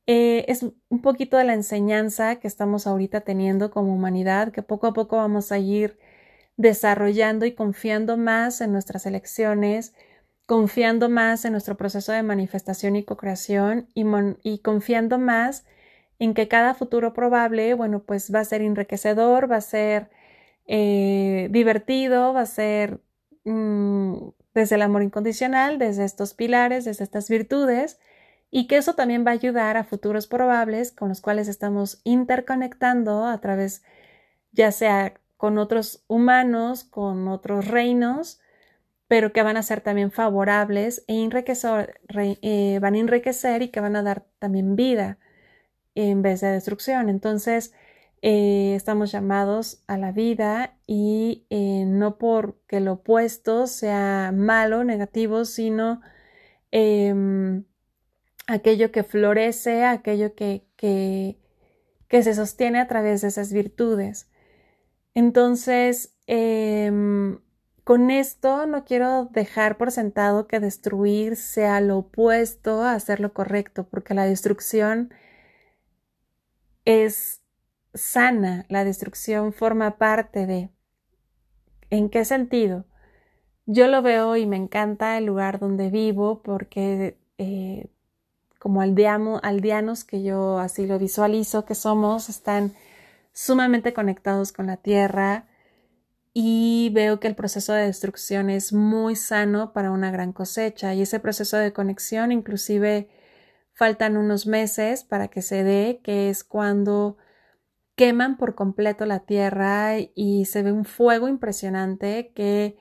eh, 0.06 0.44
es 0.48 0.62
un 0.62 1.02
poquito 1.02 1.36
de 1.36 1.44
la 1.44 1.54
enseñanza 1.54 2.36
que 2.36 2.48
estamos 2.48 2.86
ahorita 2.86 3.22
teniendo 3.22 3.70
como 3.70 3.94
humanidad, 3.94 4.52
que 4.52 4.62
poco 4.62 4.88
a 4.88 4.92
poco 4.92 5.16
vamos 5.16 5.52
a 5.52 5.58
ir 5.58 5.98
desarrollando 6.56 7.46
y 7.46 7.52
confiando 7.52 8.16
más 8.16 8.60
en 8.60 8.72
nuestras 8.72 9.06
elecciones, 9.06 9.94
confiando 10.46 11.08
más 11.08 11.44
en 11.44 11.52
nuestro 11.52 11.76
proceso 11.76 12.12
de 12.12 12.22
manifestación 12.22 12.96
y 12.96 13.04
co-creación 13.04 13.88
y, 13.94 14.04
y 14.42 14.58
confiando 14.60 15.18
más 15.18 15.64
en 15.64 15.70
que 16.34 16.48
cada 16.48 16.74
futuro 16.74 17.14
probable, 17.14 17.74
bueno, 17.74 18.02
pues 18.02 18.32
va 18.32 18.40
a 18.40 18.44
ser 18.44 18.60
enriquecedor, 18.60 19.50
va 19.50 19.56
a 19.56 19.60
ser 19.62 20.10
eh, 20.66 21.48
divertido, 21.50 22.34
va 22.34 22.42
a 22.42 22.46
ser 22.46 23.00
mm, 23.44 24.28
desde 24.54 24.76
el 24.76 24.82
amor 24.82 25.02
incondicional, 25.02 25.78
desde 25.78 26.04
estos 26.04 26.34
pilares, 26.34 26.84
desde 26.84 27.04
estas 27.04 27.28
virtudes, 27.30 27.98
y 28.50 28.66
que 28.66 28.76
eso 28.76 28.94
también 28.94 29.24
va 29.26 29.30
a 29.30 29.34
ayudar 29.34 29.78
a 29.78 29.84
futuros 29.84 30.26
probables 30.26 30.92
con 30.92 31.08
los 31.08 31.22
cuales 31.22 31.48
estamos 31.48 32.00
interconectando 32.04 33.24
a 33.24 33.40
través, 33.40 33.82
ya 34.52 34.72
sea 34.72 35.14
con 35.38 35.56
otros 35.56 36.04
humanos, 36.06 36.84
con 36.84 37.28
otros 37.28 37.66
reinos, 37.66 38.40
pero 39.08 39.32
que 39.32 39.42
van 39.42 39.56
a 39.56 39.62
ser 39.62 39.80
también 39.80 40.10
favorables 40.12 41.02
e 41.08 41.14
eh, 41.14 42.78
van 42.80 42.94
a 42.94 42.98
enriquecer 42.98 43.62
y 43.62 43.68
que 43.68 43.80
van 43.80 43.96
a 43.96 44.02
dar 44.02 44.26
también 44.38 44.76
vida 44.76 45.18
en 45.94 46.22
vez 46.22 46.40
de 46.40 46.48
destrucción. 46.48 47.08
Entonces, 47.08 47.72
eh, 48.22 48.74
estamos 48.76 49.12
llamados 49.12 49.82
a 49.86 49.96
la 49.96 50.12
vida 50.12 50.76
y 50.86 51.46
eh, 51.48 51.84
no 51.86 52.18
porque 52.18 52.80
lo 52.80 52.94
opuesto 52.94 53.66
sea 53.66 54.30
malo, 54.34 54.84
negativo, 54.84 55.46
sino 55.46 56.02
em, 56.70 57.64
aquello 58.46 58.92
que 58.92 59.04
florece, 59.04 59.84
aquello 59.84 60.34
que, 60.34 60.66
que, 60.76 61.38
que, 62.08 62.22
se 62.22 62.34
sostiene 62.34 62.80
a 62.80 62.88
través 62.88 63.22
de 63.22 63.28
esas 63.28 63.52
virtudes. 63.52 64.30
Entonces, 65.14 66.14
em, 66.26 67.38
con 67.84 68.10
esto 68.10 68.66
no 68.66 68.84
quiero 68.84 69.26
dejar 69.32 69.78
por 69.78 69.90
sentado 69.92 70.46
que 70.46 70.60
destruir 70.60 71.36
sea 71.36 71.80
lo 71.80 71.98
opuesto 71.98 72.82
a 72.82 72.94
hacer 72.94 73.20
lo 73.20 73.32
correcto, 73.32 73.88
porque 73.90 74.14
la 74.14 74.26
destrucción 74.26 75.12
es 76.90 77.40
sana, 77.94 78.66
la 78.68 78.84
destrucción 78.84 79.52
forma 79.52 79.96
parte 79.96 80.46
de. 80.46 80.70
¿En 81.90 82.08
qué 82.08 82.24
sentido? 82.24 82.84
Yo 83.66 83.86
lo 83.86 84.02
veo 84.02 84.36
y 84.36 84.46
me 84.46 84.56
encanta 84.56 85.16
el 85.18 85.26
lugar 85.26 85.60
donde 85.60 85.90
vivo 85.90 86.42
porque 86.42 87.16
eh, 87.38 87.86
como 88.58 88.82
aldeanos 88.82 90.04
que 90.04 90.22
yo 90.22 90.58
así 90.58 90.86
lo 90.86 90.98
visualizo 90.98 91.64
que 91.64 91.74
somos, 91.74 92.28
están 92.28 92.74
sumamente 93.32 93.92
conectados 93.92 94.52
con 94.52 94.66
la 94.66 94.76
tierra 94.76 95.46
y 96.34 96.90
veo 96.92 97.20
que 97.20 97.28
el 97.28 97.36
proceso 97.36 97.72
de 97.72 97.86
destrucción 97.86 98.50
es 98.50 98.72
muy 98.72 99.16
sano 99.16 99.72
para 99.72 99.90
una 99.90 100.10
gran 100.10 100.32
cosecha 100.32 100.94
y 100.94 101.02
ese 101.02 101.20
proceso 101.20 101.56
de 101.56 101.72
conexión 101.72 102.32
inclusive 102.32 103.08
Faltan 103.80 104.18
unos 104.18 104.46
meses 104.46 105.04
para 105.04 105.28
que 105.28 105.40
se 105.40 105.64
dé, 105.64 106.02
que 106.04 106.28
es 106.28 106.44
cuando 106.44 107.16
queman 107.94 108.36
por 108.36 108.54
completo 108.54 109.06
la 109.06 109.20
tierra 109.20 109.94
y 110.14 110.44
se 110.44 110.62
ve 110.62 110.70
un 110.70 110.84
fuego 110.84 111.28
impresionante 111.28 112.30
que 112.34 112.76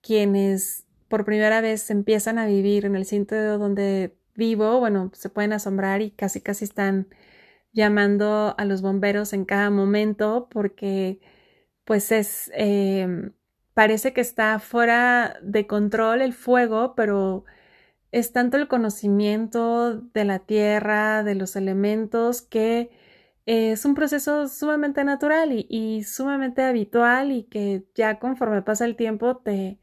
quienes 0.00 0.86
por 1.08 1.24
primera 1.24 1.60
vez 1.60 1.90
empiezan 1.90 2.38
a 2.38 2.46
vivir 2.46 2.84
en 2.84 2.94
el 2.94 3.06
sitio 3.06 3.58
donde 3.58 4.16
vivo, 4.36 4.78
bueno, 4.78 5.10
se 5.14 5.30
pueden 5.30 5.52
asombrar 5.52 6.00
y 6.00 6.12
casi 6.12 6.40
casi 6.40 6.64
están 6.64 7.08
llamando 7.72 8.54
a 8.56 8.64
los 8.66 8.82
bomberos 8.82 9.32
en 9.32 9.46
cada 9.46 9.70
momento 9.70 10.48
porque 10.48 11.18
pues 11.84 12.12
es 12.12 12.52
eh, 12.54 13.32
parece 13.74 14.12
que 14.12 14.20
está 14.20 14.60
fuera 14.60 15.40
de 15.42 15.66
control 15.66 16.22
el 16.22 16.34
fuego, 16.34 16.94
pero 16.94 17.46
es 18.16 18.32
tanto 18.32 18.56
el 18.56 18.66
conocimiento 18.66 20.00
de 20.00 20.24
la 20.24 20.38
tierra, 20.38 21.22
de 21.22 21.34
los 21.34 21.54
elementos, 21.54 22.40
que 22.40 22.90
es 23.44 23.84
un 23.84 23.94
proceso 23.94 24.48
sumamente 24.48 25.04
natural 25.04 25.50
y, 25.52 26.02
sumamente 26.04 26.62
habitual 26.62 27.30
y 27.30 27.44
que 27.44 27.84
ya 27.94 28.18
conforme 28.18 28.62
pasa 28.62 28.86
el 28.86 28.96
tiempo 28.96 29.36
te 29.36 29.78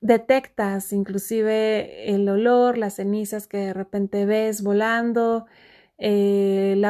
detectas 0.00 0.92
inclusive 0.92 2.14
el 2.14 2.28
olor, 2.28 2.78
las 2.78 2.94
cenizas 2.96 3.48
que 3.48 3.58
de 3.58 3.72
repente 3.74 4.24
ves 4.24 4.62
volando, 4.62 5.46
eh, 5.98 6.80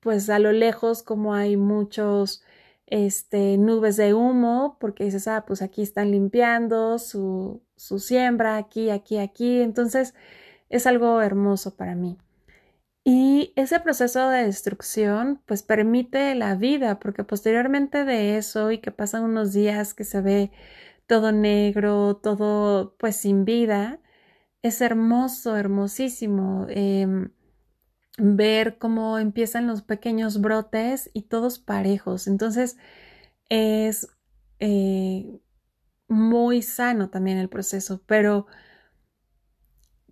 pues 0.00 0.30
a 0.30 0.40
lo 0.40 0.52
lejos 0.52 1.02
como 1.04 1.34
hay 1.34 1.56
muchos 1.56 2.42
este, 2.86 3.56
nubes 3.58 3.96
de 3.96 4.14
humo, 4.14 4.78
porque 4.80 5.04
dices, 5.04 5.28
ah, 5.28 5.44
pues 5.46 5.62
aquí 5.62 5.82
están 5.82 6.10
limpiando 6.10 6.98
su, 6.98 7.62
su 7.80 7.98
siembra, 7.98 8.56
aquí, 8.58 8.90
aquí, 8.90 9.18
aquí. 9.18 9.60
Entonces, 9.62 10.14
es 10.68 10.86
algo 10.86 11.22
hermoso 11.22 11.76
para 11.76 11.94
mí. 11.94 12.18
Y 13.04 13.52
ese 13.56 13.80
proceso 13.80 14.28
de 14.28 14.44
destrucción, 14.44 15.42
pues 15.46 15.62
permite 15.62 16.34
la 16.34 16.54
vida, 16.56 17.00
porque 17.00 17.24
posteriormente 17.24 18.04
de 18.04 18.36
eso 18.36 18.70
y 18.70 18.78
que 18.78 18.92
pasan 18.92 19.24
unos 19.24 19.52
días 19.54 19.94
que 19.94 20.04
se 20.04 20.20
ve 20.20 20.52
todo 21.06 21.32
negro, 21.32 22.16
todo 22.16 22.96
pues 22.98 23.16
sin 23.16 23.44
vida, 23.44 24.00
es 24.62 24.80
hermoso, 24.82 25.56
hermosísimo. 25.56 26.66
Em, 26.68 27.30
ver 28.18 28.78
cómo 28.78 29.18
empiezan 29.18 29.66
los 29.66 29.82
pequeños 29.82 30.40
brotes 30.40 31.10
y 31.14 31.22
todos 31.22 31.58
parejos. 31.58 32.26
Entonces 32.26 32.76
es 33.48 34.08
eh, 34.60 35.40
muy 36.10 36.62
sano 36.62 37.08
también 37.10 37.38
el 37.38 37.48
proceso, 37.48 38.02
pero 38.06 38.46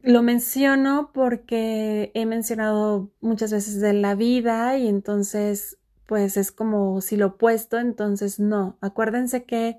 lo 0.03 0.23
menciono 0.23 1.11
porque 1.13 2.11
he 2.15 2.25
mencionado 2.25 3.13
muchas 3.21 3.53
veces 3.53 3.81
de 3.81 3.93
la 3.93 4.15
vida 4.15 4.79
y 4.79 4.89
entonces 4.89 5.79
pues 6.07 6.39
es 6.39 6.53
como 6.53 7.03
si 7.03 7.17
lo 7.17 7.27
opuesto, 7.27 7.79
entonces 7.79 8.41
no. 8.41 8.79
Acuérdense 8.81 9.45
que 9.45 9.79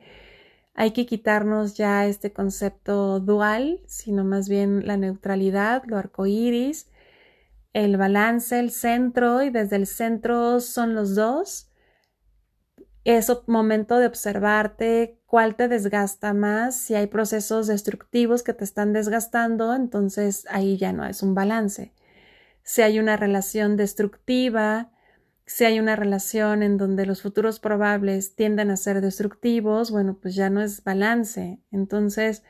hay 0.75 0.91
que 0.91 1.07
quitarnos 1.07 1.75
ya 1.75 2.05
este 2.05 2.33
concepto 2.33 3.19
dual, 3.19 3.81
sino 3.87 4.23
más 4.23 4.47
bien 4.47 4.85
la 4.85 4.97
neutralidad, 4.97 5.83
lo 5.87 5.97
arcoíris 5.97 6.87
el 7.73 7.97
balance, 7.97 8.59
el 8.59 8.71
centro 8.71 9.41
y 9.43 9.49
desde 9.49 9.75
el 9.75 9.87
centro 9.87 10.59
son 10.59 10.95
los 10.95 11.15
dos. 11.15 11.69
Es 13.03 13.31
momento 13.47 13.97
de 13.97 14.07
observarte 14.07 15.18
cuál 15.29 15.55
te 15.55 15.67
desgasta 15.67 16.33
más. 16.33 16.75
Si 16.75 16.95
hay 16.95 17.05
procesos 17.05 17.67
destructivos 17.67 18.41
que 18.41 18.53
te 18.53 18.63
están 18.63 18.93
desgastando, 18.93 19.75
entonces 19.75 20.47
ahí 20.49 20.75
ya 20.75 20.91
no 20.91 21.05
es 21.05 21.21
un 21.21 21.35
balance. 21.35 21.93
Si 22.63 22.81
hay 22.81 22.97
una 22.99 23.15
relación 23.15 23.77
destructiva, 23.77 24.91
si 25.45 25.65
hay 25.65 25.79
una 25.79 25.95
relación 25.95 26.63
en 26.63 26.77
donde 26.77 27.05
los 27.05 27.21
futuros 27.21 27.59
probables 27.59 28.35
tienden 28.35 28.71
a 28.71 28.75
ser 28.75 29.01
destructivos, 29.01 29.91
bueno, 29.91 30.17
pues 30.19 30.33
ya 30.33 30.49
no 30.49 30.61
es 30.61 30.83
balance. 30.83 31.59
Entonces, 31.71 32.43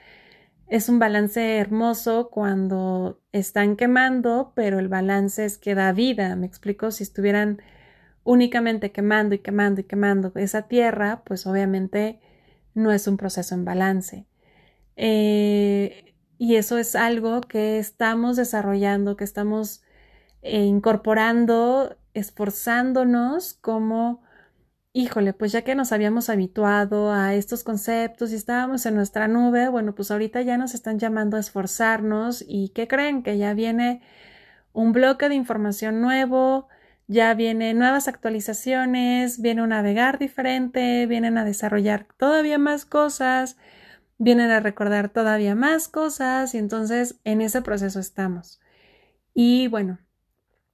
es 0.69 0.87
un 0.87 0.99
balance 0.99 1.57
hermoso 1.57 2.29
cuando 2.29 3.21
están 3.33 3.75
quemando, 3.75 4.53
pero 4.55 4.79
el 4.79 4.87
balance 4.87 5.43
es 5.43 5.57
que 5.57 5.75
da 5.75 5.91
vida. 5.91 6.35
Me 6.37 6.47
explico, 6.47 6.91
si 6.91 7.03
estuvieran 7.03 7.61
únicamente 8.23 8.93
quemando 8.93 9.35
y 9.35 9.39
quemando 9.39 9.81
y 9.81 9.83
quemando 9.83 10.31
esa 10.35 10.63
tierra, 10.69 11.23
pues 11.25 11.45
obviamente 11.45 12.21
no 12.73 12.91
es 12.91 13.08
un 13.08 13.17
proceso 13.17 13.55
en 13.55 13.65
balance. 13.65 14.25
Eh, 14.95 16.15
y 16.38 16.55
eso 16.55 16.77
es 16.77 16.95
algo 16.95 17.41
que 17.41 17.79
estamos 17.79 18.38
desarrollando, 18.38 19.17
que 19.17 19.23
estamos 19.25 19.82
eh, 20.41 20.63
incorporando, 20.63 21.97
esforzándonos 22.13 23.53
como, 23.53 24.23
híjole, 24.93 25.34
pues 25.34 25.51
ya 25.51 25.63
que 25.63 25.75
nos 25.75 25.91
habíamos 25.91 26.29
habituado 26.29 27.12
a 27.12 27.34
estos 27.36 27.63
conceptos 27.63 28.32
y 28.32 28.36
estábamos 28.36 28.86
en 28.86 28.95
nuestra 28.95 29.27
nube, 29.27 29.67
bueno, 29.69 29.95
pues 29.95 30.12
ahorita 30.12 30.41
ya 30.41 30.58
nos 30.58 30.73
están 30.73 30.99
llamando 30.99 31.38
a 31.38 31.41
esforzarnos 31.41 32.43
y 32.47 32.69
¿qué 32.69 32.88
creen? 32.88 33.23
Que 33.23 33.38
ya 33.38 33.53
viene 33.53 34.01
un 34.73 34.93
bloque 34.93 35.29
de 35.29 35.36
información 35.36 36.01
nuevo, 36.01 36.69
ya 37.09 37.33
vienen 37.33 37.79
nuevas 37.79 38.07
actualizaciones, 38.07 39.41
viene 39.41 39.63
un 39.63 39.69
navegar 39.69 40.19
diferente, 40.19 41.07
vienen 41.07 41.39
a 41.39 41.43
desarrollar 41.43 42.05
todavía 42.17 42.59
más 42.59 42.85
cosas, 42.85 43.57
vienen 44.19 44.51
a 44.51 44.59
recordar 44.59 45.09
todavía 45.09 45.55
más 45.55 45.87
cosas 45.87 46.53
y 46.53 46.59
entonces 46.59 47.19
en 47.23 47.41
ese 47.41 47.63
proceso 47.63 47.99
estamos. 47.99 48.61
Y 49.33 49.67
bueno, 49.69 49.97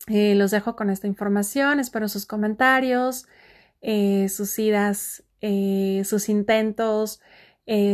eh, 0.07 0.35
los 0.35 0.51
dejo 0.51 0.75
con 0.75 0.89
esta 0.89 1.07
información, 1.07 1.79
espero 1.79 2.09
sus 2.09 2.25
comentarios, 2.25 3.27
eh, 3.81 4.27
sus 4.27 4.59
idas, 4.59 5.23
eh, 5.39 6.01
sus 6.03 6.27
intentos, 6.27 7.21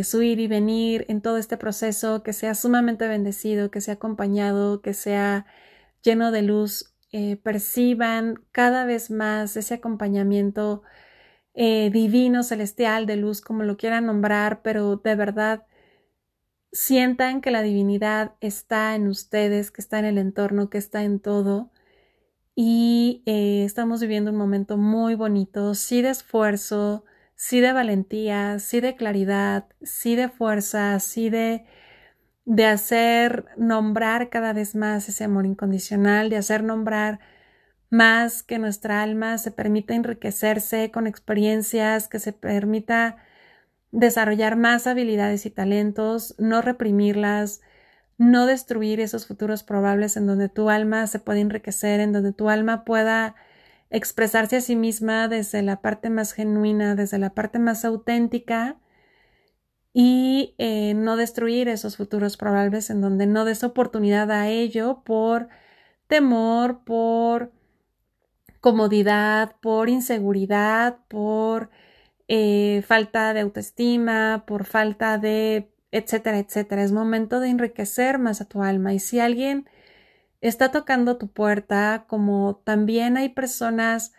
su 0.04 0.22
ir 0.22 0.40
y 0.40 0.48
venir 0.48 1.06
en 1.10 1.22
todo 1.22 1.38
este 1.38 1.58
proceso, 1.58 2.24
que 2.24 2.34
sea 2.34 2.56
sumamente 2.56 3.08
bendecido, 3.08 3.72
que 3.72 3.82
sea 3.82 3.94
acompañado, 3.94 4.82
que 4.82 4.94
sea 4.94 5.46
lleno 6.04 6.32
de 6.32 6.42
luz, 6.42 6.91
perciban 7.44 8.44
cada 8.52 8.86
vez 8.86 9.12
más 9.12 9.58
ese 9.58 9.76
acompañamiento 9.76 10.84
divino, 11.54 12.44
celestial, 12.44 13.06
de 13.06 13.18
luz, 13.18 13.42
como 13.42 13.64
lo 13.64 13.78
quieran 13.78 14.06
nombrar, 14.06 14.62
pero 14.62 14.96
de 14.98 15.16
verdad 15.16 15.66
sientan 16.72 17.42
que 17.42 17.52
la 17.52 17.62
divinidad 17.62 18.34
está 18.40 18.96
en 18.96 19.08
ustedes, 19.08 19.72
que 19.72 19.82
está 19.82 20.00
en 20.00 20.06
el 20.06 20.18
entorno, 20.18 20.70
que 20.70 20.78
está 20.78 21.04
en 21.04 21.20
todo. 21.20 21.72
Y 22.56 23.24
eh, 23.26 23.64
estamos 23.66 24.02
viviendo 24.02 24.32
un 24.32 24.38
momento 24.38 24.78
muy 24.78 25.16
bonito, 25.16 25.74
sí 25.76 26.02
de 26.02 26.10
esfuerzo, 26.12 27.06
sí 27.36 27.62
de 27.62 27.74
valentía, 27.74 28.60
sí 28.60 28.82
de 28.82 28.96
claridad, 28.96 29.68
sí 29.82 30.16
de 30.16 30.30
fuerza, 30.30 31.00
sí 31.00 31.30
de, 31.30 31.66
de 32.46 32.66
hacer 32.66 33.46
nombrar 33.58 34.30
cada 34.30 34.54
vez 34.54 34.76
más 34.76 35.08
ese 35.10 35.24
amor 35.24 35.46
incondicional, 35.46 36.30
de 36.30 36.38
hacer 36.38 36.64
nombrar 36.64 37.20
más 37.90 38.42
que 38.44 38.58
nuestra 38.58 39.04
alma 39.04 39.38
se 39.38 39.52
permita 39.52 39.94
enriquecerse 39.94 40.92
con 40.92 41.08
experiencias, 41.08 42.08
que 42.08 42.20
se 42.20 42.34
permita 42.34 43.18
desarrollar 43.92 44.56
más 44.56 44.88
habilidades 44.88 45.46
y 45.46 45.52
talentos, 45.52 46.36
no 46.40 46.62
reprimirlas, 46.62 47.62
no 48.18 48.46
destruir 48.46 49.02
esos 49.02 49.28
futuros 49.28 49.64
probables 49.64 50.16
en 50.16 50.26
donde 50.28 50.48
tu 50.48 50.70
alma 50.70 51.08
se 51.08 51.20
puede 51.20 51.42
enriquecer, 51.42 52.00
en 52.00 52.14
donde 52.14 52.34
tu 52.34 52.50
alma 52.50 52.86
pueda 52.86 53.36
expresarse 53.90 54.58
a 54.58 54.62
sí 54.62 54.76
misma 54.78 55.28
desde 55.28 55.62
la 55.62 55.82
parte 55.82 56.10
más 56.10 56.32
genuina, 56.32 56.96
desde 56.96 57.20
la 57.20 57.32
parte 57.34 57.60
más 57.60 57.84
auténtica 57.84 58.78
y 59.94 60.56
eh, 60.58 60.94
no 60.96 61.18
destruir 61.18 61.68
esos 61.68 61.98
futuros 61.98 62.38
probables 62.38 62.90
en 62.90 63.02
donde 63.02 63.28
no 63.28 63.46
des 63.46 63.64
oportunidad 63.64 64.32
a 64.32 64.50
ello 64.50 65.02
por 65.06 65.50
temor, 66.08 66.84
por 66.86 67.52
comodidad, 68.62 69.56
por 69.62 69.90
inseguridad, 69.90 70.98
por 71.08 71.70
eh, 72.28 72.84
falta 72.88 73.34
de 73.34 73.42
autoestima, 73.42 74.46
por 74.48 74.66
falta 74.66 75.18
de 75.18 75.72
etcétera, 75.92 76.40
etcétera. 76.40 76.84
Es 76.84 76.92
momento 76.92 77.40
de 77.40 77.50
enriquecer 77.50 78.20
más 78.20 78.42
a 78.42 78.46
tu 78.46 78.64
alma. 78.64 78.94
Y 78.94 79.00
si 79.00 79.20
alguien 79.20 79.68
está 80.42 80.72
tocando 80.72 81.18
tu 81.18 81.28
puerta, 81.30 82.06
como 82.08 82.62
también 82.64 83.18
hay 83.18 83.30
personas 83.30 84.14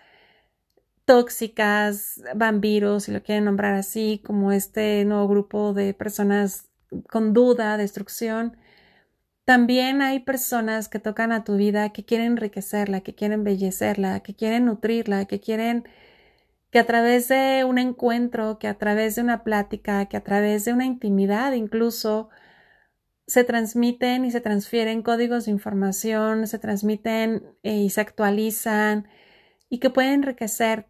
tóxicas, 1.05 2.23
vampiros, 2.35 3.05
si 3.05 3.13
lo 3.13 3.23
quieren 3.23 3.45
nombrar 3.45 3.75
así, 3.75 4.23
como 4.25 4.53
este 4.53 5.05
nuevo 5.05 5.29
grupo 5.29 5.73
de 5.75 5.95
personas 5.95 6.69
con 7.11 7.33
duda, 7.33 7.77
destrucción, 7.77 8.57
también 9.45 10.03
hay 10.03 10.21
personas 10.21 10.89
que 10.89 11.01
tocan 11.01 11.33
a 11.33 11.45
tu 11.45 11.57
vida 11.57 11.91
que 11.91 12.05
quieren 12.05 12.33
enriquecerla, 12.33 13.01
que 13.01 13.15
quieren 13.15 13.41
embellecerla, 13.41 14.21
que 14.21 14.35
quieren 14.35 14.67
nutrirla, 14.67 15.25
que 15.27 15.41
quieren 15.41 15.85
que 16.71 16.79
a 16.79 16.87
través 16.87 17.29
de 17.29 17.65
un 17.65 17.79
encuentro, 17.79 18.59
que 18.59 18.69
a 18.69 18.79
través 18.79 19.17
de 19.17 19.23
una 19.23 19.45
plática, 19.45 20.07
que 20.07 20.17
a 20.17 20.25
través 20.25 20.65
de 20.65 20.73
una 20.73 20.87
intimidad 20.87 21.53
incluso, 21.53 22.31
se 23.27 23.45
transmiten 23.45 24.25
y 24.25 24.31
se 24.31 24.41
transfieren 24.41 25.03
códigos 25.03 25.47
de 25.47 25.53
información, 25.53 26.47
se 26.47 26.59
transmiten 26.59 27.45
eh, 27.63 27.77
y 27.77 27.91
se 27.91 28.01
actualizan 28.01 29.09
y 29.69 29.79
que 29.79 29.91
pueden 29.91 30.13
enriquecer 30.15 30.87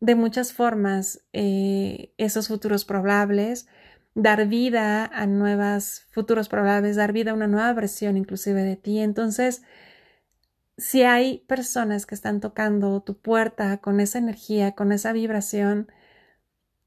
de 0.00 0.14
muchas 0.14 0.52
formas 0.52 1.22
eh, 1.32 2.12
esos 2.16 2.48
futuros 2.48 2.84
probables, 2.84 3.68
dar 4.14 4.46
vida 4.48 5.04
a 5.04 5.26
nuevos 5.26 6.06
futuros 6.10 6.48
probables, 6.48 6.96
dar 6.96 7.12
vida 7.12 7.30
a 7.30 7.34
una 7.34 7.46
nueva 7.46 7.72
versión 7.74 8.16
inclusive 8.16 8.62
de 8.62 8.76
ti. 8.76 8.98
Entonces, 9.00 9.62
si 10.78 11.02
hay 11.02 11.40
personas 11.46 12.06
que 12.06 12.14
están 12.14 12.40
tocando 12.40 13.02
tu 13.02 13.18
puerta 13.18 13.78
con 13.78 14.00
esa 14.00 14.18
energía, 14.18 14.72
con 14.72 14.92
esa 14.92 15.12
vibración, 15.12 15.92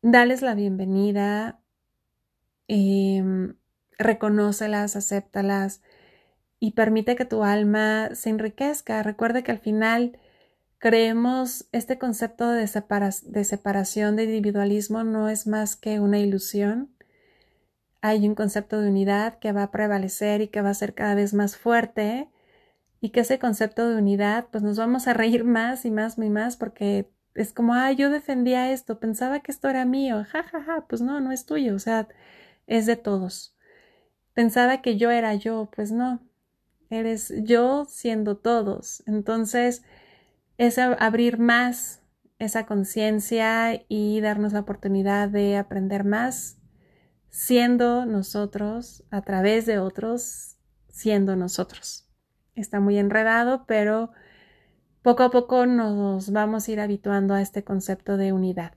dales 0.02 0.42
la 0.42 0.56
bienvenida, 0.56 1.62
eh, 2.68 3.24
reconócelas, 4.00 4.96
acéptalas 4.96 5.82
y 6.60 6.72
permite 6.72 7.16
que 7.16 7.26
tu 7.26 7.44
alma 7.44 8.16
se 8.16 8.32
enriquezca. 8.32 9.04
Recuerda 9.04 9.44
que 9.44 9.52
al 9.52 9.60
final 9.60 10.18
creemos 10.84 11.66
este 11.72 11.98
concepto 11.98 12.52
de, 12.52 12.68
separación, 12.68 14.18
de 14.18 14.26
individualismo, 14.26 15.06
no 15.06 15.30
es 15.30 15.48
más 15.48 15.78
que 15.78 16.02
una 16.02 16.20
ilusión. 16.20 16.94
Hay 18.02 18.28
un 18.28 18.36
concepto 18.36 18.82
de 18.82 18.90
unidad 18.90 19.40
que 19.40 19.54
va 19.54 19.64
a 19.64 19.72
prevalecer 19.72 20.42
y 20.42 20.50
que 20.50 20.62
va 20.62 20.72
a 20.72 20.74
ser 20.74 20.94
cada 20.94 21.16
vez 21.16 21.34
más 21.34 21.56
fuerte 21.56 22.28
y 23.00 23.12
que 23.12 23.22
ese 23.22 23.40
concepto 23.40 23.88
de 23.88 23.96
unidad, 23.96 24.48
pues 24.52 24.62
nos 24.62 24.76
vamos 24.76 25.08
a 25.08 25.14
reír 25.14 25.46
más 25.46 25.86
y 25.86 25.90
más 25.90 26.18
y 26.18 26.30
más 26.30 26.58
porque 26.58 27.10
es 27.34 27.54
como, 27.54 27.76
ah, 27.76 27.94
yo 27.94 28.10
defendía 28.10 28.74
esto, 28.74 29.00
pensaba 29.00 29.40
que 29.40 29.54
esto 29.54 29.70
era 29.70 29.86
mío, 29.86 30.26
ja, 30.28 30.44
ja, 30.44 30.64
ja, 30.64 30.86
pues 30.90 31.02
no, 31.02 31.22
no 31.22 31.32
es 31.32 31.46
tuyo, 31.46 31.76
o 31.76 31.80
sea, 31.80 32.10
es 32.68 32.88
de 32.88 32.98
todos. 32.98 33.56
Pensaba 34.34 34.82
que 34.82 34.98
yo 34.98 35.12
era 35.12 35.34
yo, 35.34 35.70
pues 35.74 35.94
no, 35.94 36.20
eres 36.90 37.34
yo 37.46 37.86
siendo 37.86 38.36
todos. 38.36 39.02
Entonces, 39.08 39.82
es 40.58 40.78
abrir 40.78 41.40
más 41.40 42.02
esa 42.40 42.66
conciencia 42.66 43.84
y 43.88 44.22
darnos 44.22 44.54
la 44.54 44.62
oportunidad 44.62 45.30
de 45.30 45.58
aprender 45.58 46.04
más 46.04 46.58
siendo 47.30 48.06
nosotros, 48.06 49.04
a 49.10 49.22
través 49.22 49.66
de 49.66 49.80
otros, 49.80 50.58
siendo 50.90 51.36
nosotros 51.36 52.04
está 52.56 52.80
muy 52.80 52.98
enredado, 52.98 53.66
pero 53.66 54.12
poco 55.02 55.24
a 55.24 55.32
poco 55.32 55.66
nos 55.66 56.32
vamos 56.32 56.68
a 56.68 56.72
ir 56.72 56.80
habituando 56.80 57.34
a 57.34 57.42
este 57.42 57.64
concepto 57.64 58.18
de 58.18 58.34
unidad. 58.34 58.74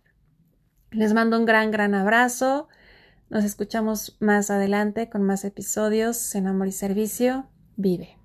Les 0.91 1.13
mando 1.15 1.39
un 1.39 1.45
gran, 1.45 1.71
gran 1.71 1.95
abrazo. 1.95 2.69
Nos 3.29 3.45
escuchamos 3.45 4.17
más 4.21 4.51
adelante 4.51 5.11
con 5.11 5.23
más 5.23 5.45
episodios 5.45 6.35
en 6.35 6.47
Amor 6.47 6.69
y 6.69 6.73
Servicio. 6.73 7.49
Vive. 7.77 8.16